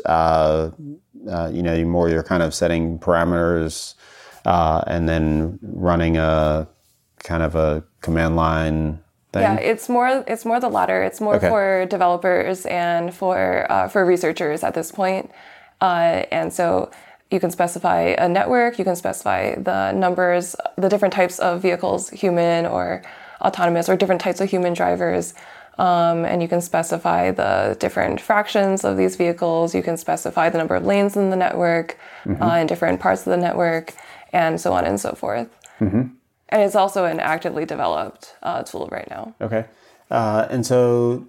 uh, 1.29 1.51
you 1.53 1.63
know 1.63 1.85
more 1.85 2.09
you're 2.09 2.23
kind 2.23 2.43
of 2.43 2.55
setting 2.55 2.99
parameters 2.99 3.95
uh, 4.45 4.83
and 4.87 5.09
then 5.09 5.59
running 5.63 6.17
a 6.17 6.69
kind 7.23 7.43
of 7.43 7.55
a 7.55 7.85
command 8.01 8.37
line 8.37 8.99
thing? 9.33 9.43
Yeah, 9.43 9.55
it's 9.57 9.89
more 9.89 10.25
it's 10.27 10.45
more 10.45 10.61
the 10.61 10.69
latter. 10.69 11.03
It's 11.03 11.21
more 11.21 11.37
Okay. 11.37 11.49
for 11.49 11.87
developers 11.87 12.67
and 12.67 13.15
for 13.15 13.67
uh, 13.71 13.89
for 13.89 14.05
researchers 14.05 14.63
at 14.63 14.75
this 14.75 14.93
point. 14.93 15.31
Uh, 15.81 16.25
and 16.31 16.53
so 16.53 16.91
you 17.31 17.41
can 17.41 17.51
specify 17.51 18.15
a 18.19 18.29
network. 18.29 18.79
You 18.79 18.85
can 18.85 18.95
specify 18.95 19.55
the 19.57 19.93
numbers, 19.93 20.55
the 20.77 20.89
different 20.89 21.15
types 21.15 21.39
of 21.39 21.63
vehicles, 21.63 22.11
human 22.11 22.67
or 22.67 23.03
autonomous, 23.41 23.89
or 23.89 23.97
different 23.97 24.21
types 24.21 24.41
of 24.41 24.51
human 24.51 24.75
drivers. 24.75 25.35
Um, 25.79 26.25
and 26.25 26.43
you 26.43 26.49
can 26.49 26.61
specify 26.61 27.31
the 27.31 27.77
different 27.81 28.21
fractions 28.21 28.85
of 28.85 28.97
these 28.97 29.17
vehicles. 29.17 29.75
You 29.75 29.83
can 29.83 29.97
specify 29.97 30.51
the 30.51 30.59
number 30.59 30.75
of 30.75 30.85
lanes 30.85 31.17
in 31.17 31.31
the 31.31 31.37
network, 31.37 31.99
uh, 32.43 32.59
in 32.61 32.67
different 32.67 33.01
parts 33.01 33.27
of 33.27 33.31
the 33.31 33.39
network, 33.39 33.95
and 34.33 34.61
so 34.61 34.73
on 34.73 34.85
and 34.85 35.01
so 35.01 35.13
forth. 35.13 35.49
And 36.51 36.61
it's 36.63 36.75
also 36.77 37.07
an 37.07 37.19
actively 37.21 37.65
developed 37.65 38.37
uh, 38.43 38.63
tool 38.63 38.89
right 38.93 39.09
now. 39.09 39.35
Okay. 39.41 39.65
Uh, 40.11 40.47
and 40.51 40.67
so 40.67 41.27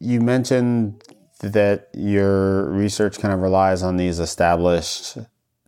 you 0.00 0.20
mentioned 0.20 1.02
that 1.40 1.88
your 1.94 2.70
research 2.70 3.18
kind 3.18 3.32
of 3.32 3.40
relies 3.40 3.82
on 3.82 3.96
these 3.96 4.18
established 4.18 5.18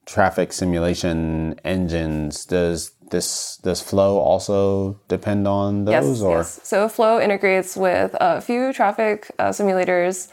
traffic 0.04 0.52
simulation 0.52 1.58
engines. 1.64 2.44
Does 2.44 2.90
this 3.10 3.58
does 3.58 3.80
Flow 3.80 4.18
also 4.18 5.00
depend 5.08 5.46
on 5.46 5.84
those, 5.84 5.92
Yes, 5.92 6.20
or 6.22 6.36
yes. 6.38 6.60
So 6.62 6.88
Flow 6.88 7.20
integrates 7.20 7.76
with 7.76 8.14
a 8.20 8.40
few 8.40 8.72
traffic 8.72 9.30
uh, 9.38 9.50
simulators. 9.50 10.28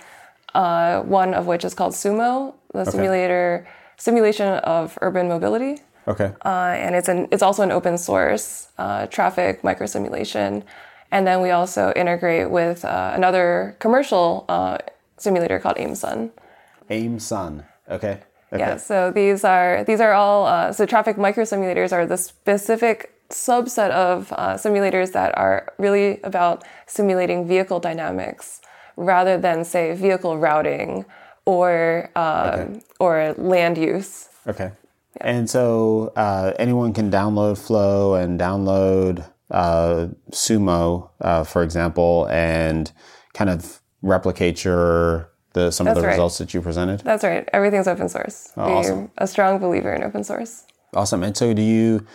Uh, 0.53 1.01
one 1.01 1.33
of 1.33 1.47
which 1.47 1.65
is 1.65 1.73
called 1.73 1.93
Sumo, 1.93 2.53
the 2.73 2.85
simulator 2.85 3.65
simulation 3.97 4.47
of 4.59 4.99
urban 5.01 5.27
mobility, 5.27 5.81
okay, 6.07 6.31
uh, 6.45 6.75
and 6.77 6.93
it's 6.93 7.09
an 7.09 7.27
it's 7.31 7.41
also 7.41 7.63
an 7.63 7.71
open 7.71 7.97
source 7.97 8.67
uh, 8.77 9.07
traffic 9.07 9.63
micro 9.63 9.87
simulation. 9.87 10.63
And 11.11 11.27
then 11.27 11.41
we 11.41 11.51
also 11.51 11.93
integrate 11.95 12.49
with 12.49 12.83
uh, 12.85 13.13
another 13.15 13.75
commercial 13.79 14.45
uh, 14.49 14.77
simulator 15.17 15.59
called 15.59 15.77
Aimsun. 15.77 16.31
Aim 16.89 17.19
Sun. 17.19 17.65
Okay, 17.89 18.19
okay, 18.53 18.59
Yeah, 18.59 18.77
so 18.77 19.11
these 19.11 19.43
are 19.43 19.83
these 19.83 19.99
are 19.99 20.13
all 20.13 20.45
uh, 20.45 20.71
so 20.71 20.85
traffic 20.85 21.17
micro 21.17 21.43
simulators 21.43 21.91
are 21.91 22.05
the 22.05 22.17
specific 22.17 23.11
subset 23.29 23.89
of 23.91 24.31
uh, 24.33 24.53
simulators 24.53 25.11
that 25.13 25.35
are 25.37 25.73
really 25.77 26.21
about 26.23 26.63
simulating 26.85 27.47
vehicle 27.47 27.79
dynamics 27.79 28.61
rather 28.95 29.37
than 29.37 29.65
say 29.65 29.93
vehicle 29.95 30.37
routing 30.37 31.05
or 31.45 32.09
um, 32.15 32.81
or 32.99 33.33
land 33.37 33.77
use. 33.77 34.29
okay. 34.47 34.71
And 35.21 35.47
so 35.49 36.11
uh, 36.15 36.53
anyone 36.57 36.91
can 36.93 37.11
download 37.11 37.63
Flow 37.63 38.15
and 38.15 38.39
download 38.39 39.29
uh, 39.51 40.07
Sumo, 40.31 41.11
uh, 41.21 41.43
for 41.43 41.61
example, 41.61 42.27
and 42.31 42.91
kind 43.33 43.49
of 43.49 43.81
replicate 44.01 44.63
your 44.63 45.29
the 45.53 45.71
some 45.71 45.87
of 45.87 45.95
the 45.95 46.01
right. 46.01 46.09
results 46.11 46.37
that 46.39 46.53
you 46.53 46.61
presented. 46.61 46.99
That's 47.01 47.23
right. 47.23 47.47
Everything's 47.53 47.87
open 47.87 48.09
source. 48.09 48.51
Oh, 48.57 48.67
We're 48.67 48.75
awesome. 48.77 49.11
a 49.17 49.27
strong 49.27 49.59
believer 49.59 49.93
in 49.93 50.03
open 50.03 50.23
source. 50.23 50.65
Awesome. 50.93 51.23
And 51.23 51.35
so, 51.37 51.53
do 51.53 51.61
you 51.61 52.05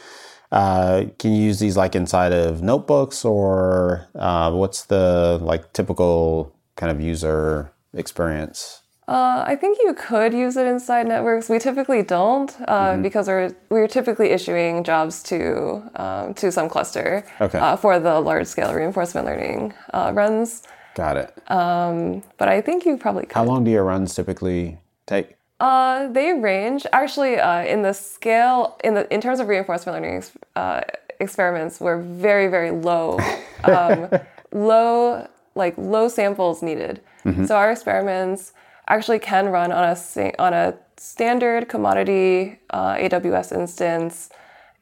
uh, 0.53 1.05
can 1.19 1.33
you 1.33 1.43
use 1.43 1.59
these 1.59 1.77
like 1.77 1.95
inside 1.95 2.33
of 2.33 2.63
notebooks, 2.63 3.25
or 3.25 4.07
uh, 4.15 4.51
what's 4.53 4.85
the 4.87 5.39
like 5.43 5.73
typical 5.73 6.55
kind 6.77 6.91
of 6.93 7.01
user 7.01 7.73
experience? 7.95 8.83
Uh, 9.07 9.43
I 9.47 9.57
think 9.57 9.79
you 9.83 9.95
could 9.95 10.35
use 10.35 10.57
it 10.59 10.67
inside 10.67 11.07
networks. 11.09 11.49
We 11.49 11.59
typically 11.59 12.03
don't 12.03 12.55
uh, 12.69 12.93
Mm-hmm. 12.93 13.03
because 13.03 13.27
we're 13.29 13.53
we're 13.71 13.89
typically 13.89 14.31
issuing 14.31 14.85
jobs 14.85 15.23
to 15.25 15.83
um, 15.97 16.35
to 16.35 16.53
some 16.53 16.69
cluster 16.69 17.25
Okay. 17.41 17.59
uh, 17.59 17.77
for 17.77 17.99
the 17.99 18.21
large 18.21 18.47
scale 18.47 18.73
reinforcement 18.75 19.27
learning 19.27 19.73
uh, 19.95 20.13
runs. 20.15 20.63
Got 20.95 21.17
it. 21.17 21.51
Um, 21.51 22.23
But 22.39 22.49
I 22.49 22.61
think 22.61 22.85
you 22.85 22.97
probably 22.97 23.25
could. 23.27 23.35
How 23.35 23.45
long 23.45 23.65
do 23.65 23.71
your 23.71 23.85
runs 23.85 24.15
typically 24.15 24.79
take? 25.07 25.37
Uh, 25.61 26.09
they 26.09 26.33
range 26.35 26.87
actually 26.93 27.37
uh, 27.39 27.65
in 27.65 27.83
the 27.83 27.93
scale 27.93 28.77
in 28.85 28.95
the 28.95 29.13
in 29.13 29.21
terms 29.21 29.41
of 29.41 29.49
reinforcement 29.49 29.95
learning 29.97 30.25
uh, 30.55 30.83
experiments. 31.21 31.81
We're 31.81 32.01
very 32.01 32.47
very 32.49 32.71
low, 32.71 33.19
um, 33.65 34.09
low 34.53 35.27
like 35.55 35.75
low 35.77 36.09
samples 36.09 36.63
needed. 36.63 37.01
So 37.45 37.57
our 37.57 37.71
experiments 37.71 38.53
actually 38.87 39.19
can 39.19 39.49
run 39.49 39.71
on 39.71 39.85
a 39.85 39.97
on 40.39 40.55
a 40.55 40.75
standard 40.97 41.69
commodity 41.69 42.59
uh, 42.71 42.95
AWS 42.95 43.53
instance 43.53 44.31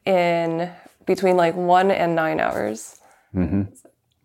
in 0.05 0.69
between 1.05 1.35
like 1.35 1.55
one 1.55 1.91
and 1.91 2.15
nine 2.15 2.39
hours. 2.39 3.01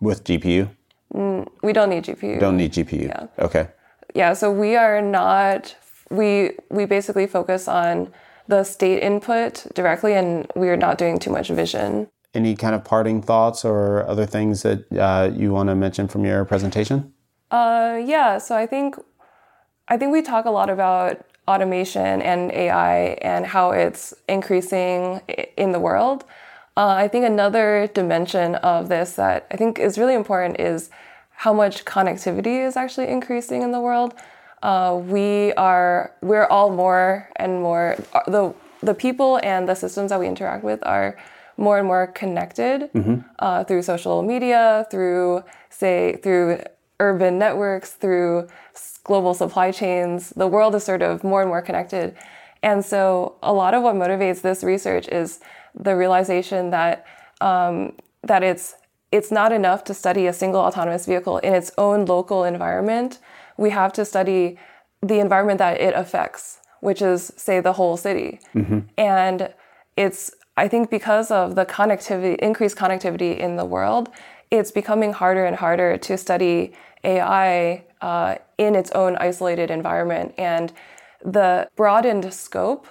With 0.00 0.22
GPU? 0.24 0.68
We 1.12 1.72
don't 1.72 1.90
need 1.90 2.04
GPU. 2.04 2.40
Don't 2.40 2.56
need 2.56 2.72
GPU. 2.72 3.08
Yeah. 3.08 3.26
Okay. 3.38 3.68
Yeah, 4.14 4.32
so 4.34 4.50
we 4.50 4.76
are 4.76 5.00
not 5.00 5.76
we 6.10 6.52
we 6.70 6.84
basically 6.84 7.26
focus 7.26 7.68
on 7.68 8.12
the 8.48 8.64
state 8.64 9.02
input 9.02 9.66
directly 9.74 10.14
and 10.14 10.50
we 10.56 10.68
are 10.68 10.76
not 10.76 10.98
doing 10.98 11.18
too 11.18 11.30
much 11.30 11.48
vision. 11.48 12.08
Any 12.34 12.54
kind 12.54 12.74
of 12.74 12.84
parting 12.84 13.22
thoughts 13.22 13.64
or 13.64 14.06
other 14.08 14.26
things 14.26 14.62
that 14.62 14.90
uh, 14.92 15.30
you 15.34 15.52
want 15.52 15.68
to 15.68 15.74
mention 15.74 16.08
from 16.08 16.24
your 16.24 16.44
presentation? 16.44 17.12
Uh 17.50 18.00
yeah, 18.04 18.38
so 18.38 18.56
I 18.56 18.66
think 18.66 18.96
I 19.88 19.96
think 19.96 20.12
we 20.12 20.22
talk 20.22 20.46
a 20.46 20.50
lot 20.50 20.70
about 20.70 21.24
automation 21.48 22.22
and 22.22 22.50
AI 22.52 23.18
and 23.20 23.44
how 23.46 23.72
it's 23.72 24.14
increasing 24.28 25.20
in 25.56 25.72
the 25.72 25.80
world. 25.80 26.24
Uh, 26.76 26.88
I 26.88 27.08
think 27.08 27.24
another 27.24 27.86
dimension 27.92 28.54
of 28.56 28.88
this 28.88 29.12
that 29.12 29.46
I 29.50 29.56
think 29.56 29.78
is 29.78 29.98
really 29.98 30.14
important 30.14 30.58
is 30.58 30.90
how 31.30 31.52
much 31.52 31.84
connectivity 31.84 32.66
is 32.66 32.76
actually 32.76 33.08
increasing 33.08 33.62
in 33.62 33.72
the 33.72 33.80
world. 33.80 34.14
Uh, 34.62 34.98
we 35.04 35.52
are 35.54 36.12
we're 36.22 36.46
all 36.46 36.70
more 36.70 37.28
and 37.36 37.60
more 37.60 37.96
uh, 38.14 38.20
the 38.30 38.54
the 38.82 38.94
people 38.94 39.38
and 39.42 39.68
the 39.68 39.74
systems 39.74 40.10
that 40.10 40.20
we 40.20 40.26
interact 40.26 40.64
with 40.64 40.80
are 40.86 41.18
more 41.56 41.78
and 41.78 41.86
more 41.86 42.06
connected 42.06 42.90
uh, 43.40 43.64
through 43.64 43.82
social 43.82 44.22
media, 44.22 44.86
through 44.90 45.42
say 45.68 46.16
through 46.22 46.62
urban 47.00 47.38
networks, 47.38 47.90
through 47.92 48.48
global 49.04 49.34
supply 49.34 49.72
chains. 49.72 50.30
The 50.30 50.46
world 50.46 50.74
is 50.74 50.84
sort 50.84 51.02
of 51.02 51.22
more 51.22 51.42
and 51.42 51.50
more 51.50 51.60
connected, 51.60 52.16
and 52.62 52.84
so 52.84 53.36
a 53.42 53.52
lot 53.52 53.74
of 53.74 53.82
what 53.82 53.94
motivates 53.96 54.40
this 54.40 54.64
research 54.64 55.08
is 55.08 55.40
the 55.74 55.96
realization 55.96 56.70
that 56.70 57.06
um, 57.40 57.92
that 58.22 58.42
it's 58.42 58.74
it's 59.10 59.30
not 59.30 59.52
enough 59.52 59.84
to 59.84 59.94
study 59.94 60.26
a 60.26 60.32
single 60.32 60.60
autonomous 60.60 61.04
vehicle 61.06 61.38
in 61.38 61.54
its 61.54 61.70
own 61.76 62.06
local 62.06 62.44
environment. 62.44 63.18
We 63.58 63.70
have 63.70 63.92
to 63.94 64.04
study 64.04 64.58
the 65.02 65.18
environment 65.18 65.58
that 65.58 65.80
it 65.80 65.94
affects, 65.94 66.60
which 66.80 67.02
is, 67.02 67.32
say, 67.36 67.60
the 67.60 67.74
whole 67.74 67.98
city. 67.98 68.40
Mm-hmm. 68.54 68.80
And 68.96 69.52
it's, 69.96 70.30
I 70.56 70.66
think, 70.66 70.88
because 70.88 71.30
of 71.30 71.56
the 71.56 71.66
connectivity, 71.66 72.36
increased 72.36 72.76
connectivity 72.76 73.36
in 73.36 73.56
the 73.56 73.66
world, 73.66 74.08
it's 74.50 74.70
becoming 74.70 75.12
harder 75.12 75.44
and 75.44 75.56
harder 75.56 75.98
to 75.98 76.16
study 76.16 76.72
AI 77.04 77.84
uh, 78.00 78.36
in 78.56 78.74
its 78.74 78.90
own 78.92 79.16
isolated 79.16 79.70
environment. 79.70 80.34
And 80.38 80.72
the 81.22 81.68
broadened 81.76 82.32
scope 82.32 82.86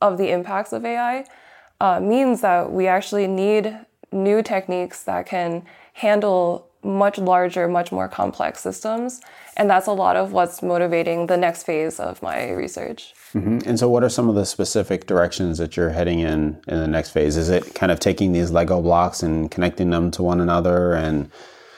of 0.00 0.16
the 0.16 0.30
impacts 0.30 0.72
of 0.72 0.84
AI 0.84 1.26
uh, 1.80 2.00
means 2.00 2.40
that 2.40 2.72
we 2.72 2.86
actually 2.86 3.26
need 3.26 3.78
new 4.12 4.42
techniques 4.42 5.02
that 5.04 5.26
can 5.26 5.64
handle 5.94 6.68
much 6.82 7.18
larger, 7.18 7.66
much 7.66 7.90
more 7.90 8.08
complex 8.08 8.60
systems. 8.60 9.20
And 9.56 9.68
that's 9.68 9.86
a 9.86 9.92
lot 9.92 10.16
of 10.16 10.32
what's 10.32 10.62
motivating 10.62 11.26
the 11.26 11.36
next 11.36 11.64
phase 11.64 11.98
of 11.98 12.22
my 12.22 12.50
research. 12.50 13.14
Mm-hmm. 13.34 13.68
And 13.68 13.78
so, 13.78 13.88
what 13.88 14.04
are 14.04 14.08
some 14.08 14.28
of 14.28 14.34
the 14.34 14.46
specific 14.46 15.06
directions 15.06 15.58
that 15.58 15.76
you're 15.76 15.90
heading 15.90 16.20
in 16.20 16.60
in 16.68 16.78
the 16.78 16.86
next 16.86 17.10
phase? 17.10 17.36
Is 17.36 17.48
it 17.48 17.74
kind 17.74 17.90
of 17.90 17.98
taking 17.98 18.32
these 18.32 18.50
Lego 18.50 18.80
blocks 18.80 19.22
and 19.22 19.50
connecting 19.50 19.90
them 19.90 20.10
to 20.12 20.22
one 20.22 20.40
another 20.40 20.92
and 20.92 21.30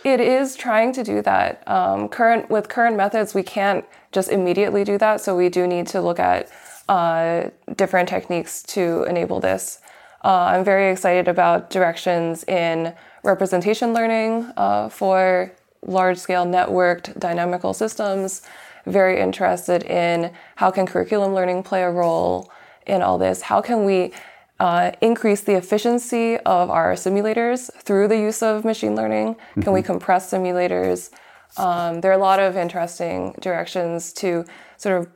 it 0.04 0.20
is 0.20 0.56
trying 0.56 0.92
to 0.92 1.02
do 1.02 1.22
that. 1.22 1.66
Um, 1.66 2.08
current 2.08 2.48
with 2.48 2.68
current 2.68 2.96
methods, 2.96 3.34
we 3.34 3.42
can't 3.42 3.84
just 4.12 4.30
immediately 4.30 4.84
do 4.84 4.96
that. 4.98 5.20
So 5.20 5.36
we 5.36 5.48
do 5.48 5.66
need 5.66 5.86
to 5.88 6.00
look 6.00 6.18
at 6.20 6.48
uh, 6.88 7.50
different 7.76 8.08
techniques 8.08 8.62
to 8.62 9.02
enable 9.04 9.40
this. 9.40 9.80
Uh, 10.24 10.52
I'm 10.52 10.64
very 10.64 10.90
excited 10.90 11.28
about 11.28 11.70
directions 11.70 12.44
in 12.44 12.94
representation 13.22 13.92
learning 13.92 14.50
uh, 14.56 14.88
for 14.88 15.52
large 15.82 16.18
scale 16.18 16.44
networked 16.44 17.18
dynamical 17.18 17.72
systems. 17.72 18.42
Very 18.86 19.20
interested 19.20 19.84
in 19.84 20.32
how 20.56 20.70
can 20.70 20.86
curriculum 20.86 21.34
learning 21.34 21.62
play 21.62 21.82
a 21.82 21.90
role 21.90 22.50
in 22.86 23.02
all 23.02 23.18
this? 23.18 23.42
How 23.42 23.60
can 23.60 23.84
we 23.84 24.12
uh, 24.58 24.92
increase 25.00 25.42
the 25.42 25.54
efficiency 25.54 26.36
of 26.38 26.70
our 26.70 26.94
simulators 26.94 27.72
through 27.82 28.08
the 28.08 28.18
use 28.18 28.42
of 28.42 28.64
machine 28.64 28.96
learning? 28.96 29.34
Mm-hmm. 29.34 29.62
Can 29.62 29.72
we 29.72 29.80
mm-hmm. 29.80 29.86
compress 29.86 30.32
simulators? 30.32 31.10
Um, 31.56 32.00
there 32.00 32.10
are 32.10 32.14
a 32.14 32.18
lot 32.18 32.40
of 32.40 32.56
interesting 32.56 33.34
directions 33.40 34.12
to 34.14 34.44
sort 34.76 35.00
of 35.00 35.08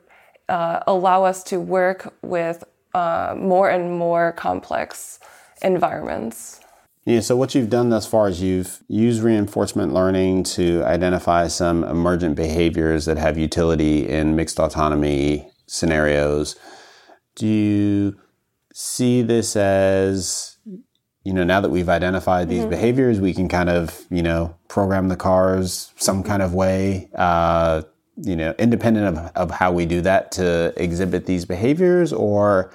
uh, 0.49 0.83
allow 0.87 1.23
us 1.23 1.43
to 1.43 1.59
work 1.59 2.13
with 2.21 2.63
uh, 2.93 3.35
more 3.37 3.69
and 3.69 3.97
more 3.97 4.31
complex 4.33 5.19
environments. 5.61 6.59
Yeah, 7.05 7.19
so 7.19 7.35
what 7.35 7.53
you've 7.53 7.69
done 7.69 7.89
thus 7.89 8.05
far 8.05 8.29
is 8.29 8.41
you've 8.41 8.81
used 8.87 9.21
reinforcement 9.21 9.93
learning 9.93 10.43
to 10.43 10.83
identify 10.85 11.47
some 11.47 11.83
emergent 11.83 12.35
behaviors 12.35 13.05
that 13.05 13.17
have 13.17 13.37
utility 13.37 14.07
in 14.07 14.37
mixed 14.37 14.57
autonomy 14.57 15.49
scenarios. 15.67 16.55
Do 17.35 17.45
you 17.45 18.17
see 18.73 19.21
this 19.21 19.57
as, 19.57 20.57
you 21.25 21.33
know, 21.33 21.43
now 21.43 21.59
that 21.59 21.71
we've 21.71 21.89
identified 21.89 22.47
these 22.47 22.61
mm-hmm. 22.61 22.69
behaviors, 22.69 23.19
we 23.19 23.33
can 23.33 23.49
kind 23.49 23.69
of, 23.69 24.05
you 24.09 24.23
know, 24.23 24.55
program 24.69 25.09
the 25.09 25.17
cars 25.17 25.91
some 25.97 26.23
kind 26.23 26.41
of 26.41 26.53
way, 26.53 27.09
uh, 27.15 27.81
you 28.17 28.35
know, 28.35 28.53
independent 28.59 29.17
of, 29.17 29.31
of 29.35 29.51
how 29.51 29.71
we 29.71 29.85
do 29.85 30.01
that 30.01 30.31
to 30.33 30.73
exhibit 30.77 31.25
these 31.25 31.45
behaviors? 31.45 32.13
Or 32.13 32.71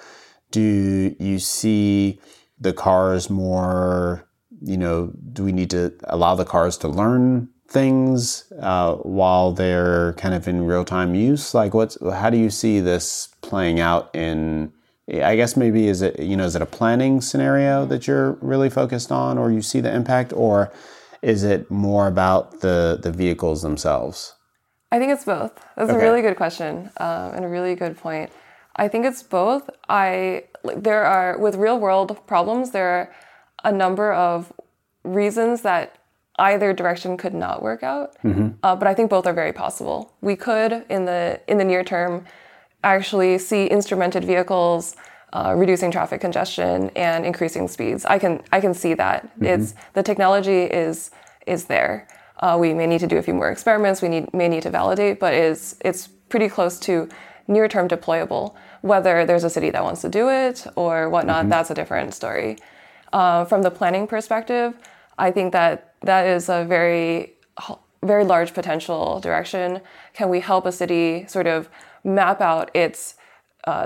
do 0.50 1.14
you 1.18 1.38
see 1.38 2.20
the 2.60 2.72
cars 2.72 3.30
more, 3.30 4.28
you 4.60 4.76
know, 4.76 5.12
do 5.32 5.44
we 5.44 5.52
need 5.52 5.70
to 5.70 5.94
allow 6.04 6.34
the 6.34 6.44
cars 6.44 6.76
to 6.78 6.88
learn 6.88 7.48
things 7.68 8.50
uh, 8.60 8.94
while 8.96 9.52
they're 9.52 10.14
kind 10.14 10.34
of 10.34 10.48
in 10.48 10.64
real 10.64 10.84
time 10.84 11.14
use? 11.14 11.54
Like, 11.54 11.74
what's 11.74 11.98
how 12.00 12.30
do 12.30 12.38
you 12.38 12.50
see 12.50 12.80
this 12.80 13.28
playing 13.42 13.80
out 13.80 14.14
in? 14.14 14.72
I 15.10 15.36
guess 15.36 15.56
maybe 15.56 15.88
is 15.88 16.02
it 16.02 16.20
you 16.20 16.36
know 16.36 16.44
is 16.44 16.54
it 16.54 16.60
a 16.60 16.66
planning 16.66 17.22
scenario 17.22 17.86
that 17.86 18.06
you're 18.06 18.32
really 18.42 18.68
focused 18.68 19.10
on, 19.12 19.38
or 19.38 19.50
you 19.50 19.62
see 19.62 19.80
the 19.80 19.94
impact, 19.94 20.32
or 20.32 20.72
is 21.22 21.44
it 21.44 21.70
more 21.70 22.06
about 22.06 22.60
the 22.60 22.98
the 23.00 23.12
vehicles 23.12 23.62
themselves? 23.62 24.34
I 24.90 24.98
think 24.98 25.12
it's 25.12 25.24
both. 25.24 25.52
That's 25.76 25.90
okay. 25.90 25.98
a 25.98 26.02
really 26.02 26.22
good 26.22 26.36
question 26.36 26.90
um, 26.98 27.32
and 27.34 27.44
a 27.44 27.48
really 27.48 27.74
good 27.74 27.96
point. 27.98 28.30
I 28.76 28.88
think 28.88 29.04
it's 29.04 29.22
both. 29.22 29.68
I 29.88 30.44
there 30.76 31.04
are 31.04 31.38
with 31.38 31.56
real 31.56 31.78
world 31.78 32.18
problems 32.26 32.70
there 32.70 32.88
are 32.88 33.14
a 33.64 33.72
number 33.72 34.12
of 34.12 34.52
reasons 35.04 35.62
that 35.62 35.96
either 36.38 36.72
direction 36.72 37.16
could 37.16 37.34
not 37.34 37.62
work 37.62 37.82
out. 37.82 38.16
Mm-hmm. 38.22 38.50
Uh, 38.62 38.76
but 38.76 38.86
I 38.86 38.94
think 38.94 39.10
both 39.10 39.26
are 39.26 39.32
very 39.32 39.52
possible. 39.52 40.14
We 40.20 40.36
could 40.36 40.84
in 40.88 41.04
the 41.04 41.40
in 41.48 41.58
the 41.58 41.64
near 41.64 41.84
term 41.84 42.24
actually 42.84 43.38
see 43.38 43.68
instrumented 43.68 44.24
vehicles 44.24 44.94
uh, 45.32 45.54
reducing 45.56 45.90
traffic 45.90 46.20
congestion 46.20 46.90
and 46.96 47.26
increasing 47.26 47.68
speeds. 47.68 48.04
I 48.04 48.18
can 48.18 48.42
I 48.52 48.60
can 48.60 48.74
see 48.74 48.94
that. 48.94 49.24
Mm-hmm. 49.24 49.44
It's 49.44 49.74
the 49.94 50.02
technology 50.02 50.62
is 50.62 51.10
is 51.46 51.64
there. 51.64 52.06
Uh, 52.40 52.56
we 52.58 52.72
may 52.72 52.86
need 52.86 53.00
to 53.00 53.06
do 53.06 53.18
a 53.18 53.22
few 53.22 53.34
more 53.34 53.50
experiments. 53.50 54.00
We 54.02 54.08
need 54.08 54.32
may 54.32 54.48
need 54.48 54.62
to 54.62 54.70
validate, 54.70 55.18
but 55.18 55.34
it's 55.34 55.76
it's 55.84 56.06
pretty 56.28 56.48
close 56.48 56.78
to 56.80 57.08
near 57.46 57.68
term 57.68 57.88
deployable. 57.88 58.54
Whether 58.82 59.26
there's 59.26 59.44
a 59.44 59.50
city 59.50 59.70
that 59.70 59.82
wants 59.82 60.02
to 60.02 60.08
do 60.08 60.28
it 60.28 60.66
or 60.76 61.08
whatnot, 61.08 61.40
mm-hmm. 61.40 61.48
that's 61.50 61.70
a 61.70 61.74
different 61.74 62.14
story. 62.14 62.58
Uh, 63.12 63.44
from 63.44 63.62
the 63.62 63.70
planning 63.70 64.06
perspective, 64.06 64.74
I 65.18 65.30
think 65.30 65.52
that 65.52 65.94
that 66.02 66.26
is 66.26 66.48
a 66.48 66.64
very, 66.64 67.32
very 68.02 68.24
large 68.24 68.54
potential 68.54 69.18
direction. 69.20 69.80
Can 70.12 70.28
we 70.28 70.40
help 70.40 70.66
a 70.66 70.72
city 70.72 71.26
sort 71.26 71.46
of 71.46 71.68
map 72.04 72.40
out 72.40 72.70
its 72.74 73.16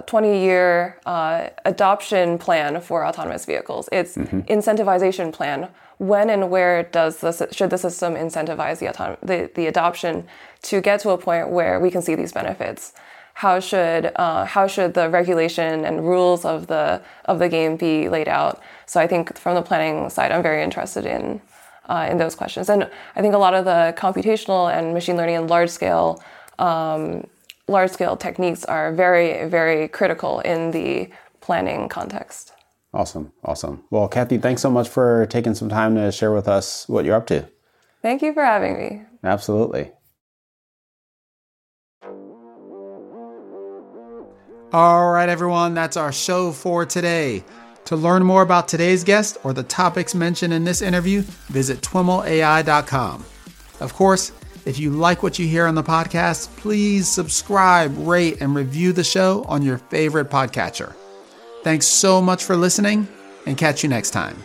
20 0.07 0.29
uh, 0.29 0.33
year 0.33 1.01
uh, 1.07 1.49
adoption 1.65 2.38
plan 2.38 2.81
for 2.81 3.07
autonomous 3.07 3.45
vehicles, 3.45 3.88
its 3.91 4.17
mm-hmm. 4.17 4.41
incentivization 4.41 5.33
plan? 5.33 5.69
When 5.98 6.31
and 6.31 6.50
where 6.50 6.83
does 6.83 7.18
the, 7.18 7.48
should 7.52 7.70
the 7.70 7.78
system 7.78 8.14
incentivize 8.14 8.78
the, 8.78 8.87
autom- 8.87 9.20
the, 9.20 9.50
the 9.55 9.66
adoption 9.66 10.26
to 10.62 10.81
get 10.81 11.00
to 11.00 11.11
a 11.11 11.18
point 11.18 11.50
where 11.50 11.78
we 11.78 11.90
can 11.90 12.02
see 12.02 12.14
these 12.14 12.33
benefits? 12.33 12.92
how 13.35 13.61
should 13.61 14.12
uh, 14.16 14.44
how 14.44 14.66
should 14.66 14.94
the 14.94 15.09
regulation 15.09 15.85
and 15.85 16.07
rules 16.07 16.44
of 16.44 16.66
the 16.66 17.02
of 17.24 17.38
the 17.38 17.48
game 17.48 17.76
be 17.76 18.09
laid 18.09 18.28
out? 18.28 18.61
So 18.87 19.00
I 19.00 19.07
think 19.07 19.38
from 19.38 19.55
the 19.55 19.62
planning 19.62 20.11
side, 20.11 20.33
I'm 20.33 20.42
very 20.42 20.62
interested 20.62 21.07
in 21.07 21.40
uh, 21.88 22.09
in 22.11 22.18
those 22.18 22.35
questions, 22.35 22.68
and 22.68 22.88
I 23.16 23.20
think 23.20 23.35
a 23.35 23.38
lot 23.38 23.55
of 23.55 23.64
the 23.64 23.94
computational 23.96 24.72
and 24.72 24.94
machine 24.94 25.16
learning 25.16 25.37
and 25.37 25.50
large 25.50 25.70
scale 25.70 26.22
um, 26.59 27.26
large 27.68 27.90
scale 27.90 28.16
techniques 28.16 28.64
are 28.64 28.92
very 28.92 29.48
very 29.48 29.88
critical 29.88 30.40
in 30.40 30.70
the 30.70 31.09
planning 31.40 31.88
context. 31.88 32.52
Awesome, 32.94 33.33
awesome. 33.42 33.85
Well, 33.90 34.07
Cathy, 34.09 34.38
thanks 34.38 34.61
so 34.61 34.70
much 34.70 34.88
for 34.88 35.26
taking 35.26 35.55
some 35.55 35.70
time 35.70 35.94
to 35.94 36.12
share 36.12 36.33
with 36.33 36.46
us 36.46 36.87
what 36.88 37.05
you're 37.05 37.16
up 37.16 37.26
to. 37.28 37.48
Thank 38.02 38.20
you 38.20 38.35
for 38.35 38.44
having 38.44 38.76
me. 38.76 39.02
Absolutely. 39.24 39.92
All 44.72 45.11
right, 45.11 45.28
everyone, 45.28 45.74
that's 45.74 45.96
our 45.96 46.12
show 46.12 46.50
for 46.50 46.85
today. 46.85 47.44
To 47.87 47.96
learn 47.96 48.24
more 48.24 48.42
about 48.42 48.68
today's 48.68 49.05
guest 49.05 49.37
or 49.44 49.52
the 49.52 49.64
topics 49.64 50.14
mentioned 50.14 50.52
in 50.52 50.64
this 50.64 50.83
interview, 50.83 51.22
visit 51.48 51.81
twimlai.com. 51.81 53.24
Of 53.81 53.94
course, 53.94 54.33
if 54.64 54.78
you 54.78 54.90
like 54.90 55.22
what 55.22 55.38
you 55.38 55.46
hear 55.46 55.66
on 55.66 55.74
the 55.74 55.83
podcast, 55.83 56.55
please 56.57 57.09
subscribe, 57.09 57.92
rate, 57.98 58.40
and 58.40 58.55
review 58.55 58.92
the 58.92 59.05
show 59.05 59.44
on 59.48 59.62
your 59.62 59.78
favorite 59.78 60.31
podcatcher. 60.31 60.94
Thanks 61.62 61.87
so 61.87 62.20
much 62.20 62.44
for 62.44 62.57
listening, 62.57 63.07
and 63.46 63.57
catch 63.57 63.83
you 63.83 63.88
next 63.88 64.11
time. 64.11 64.37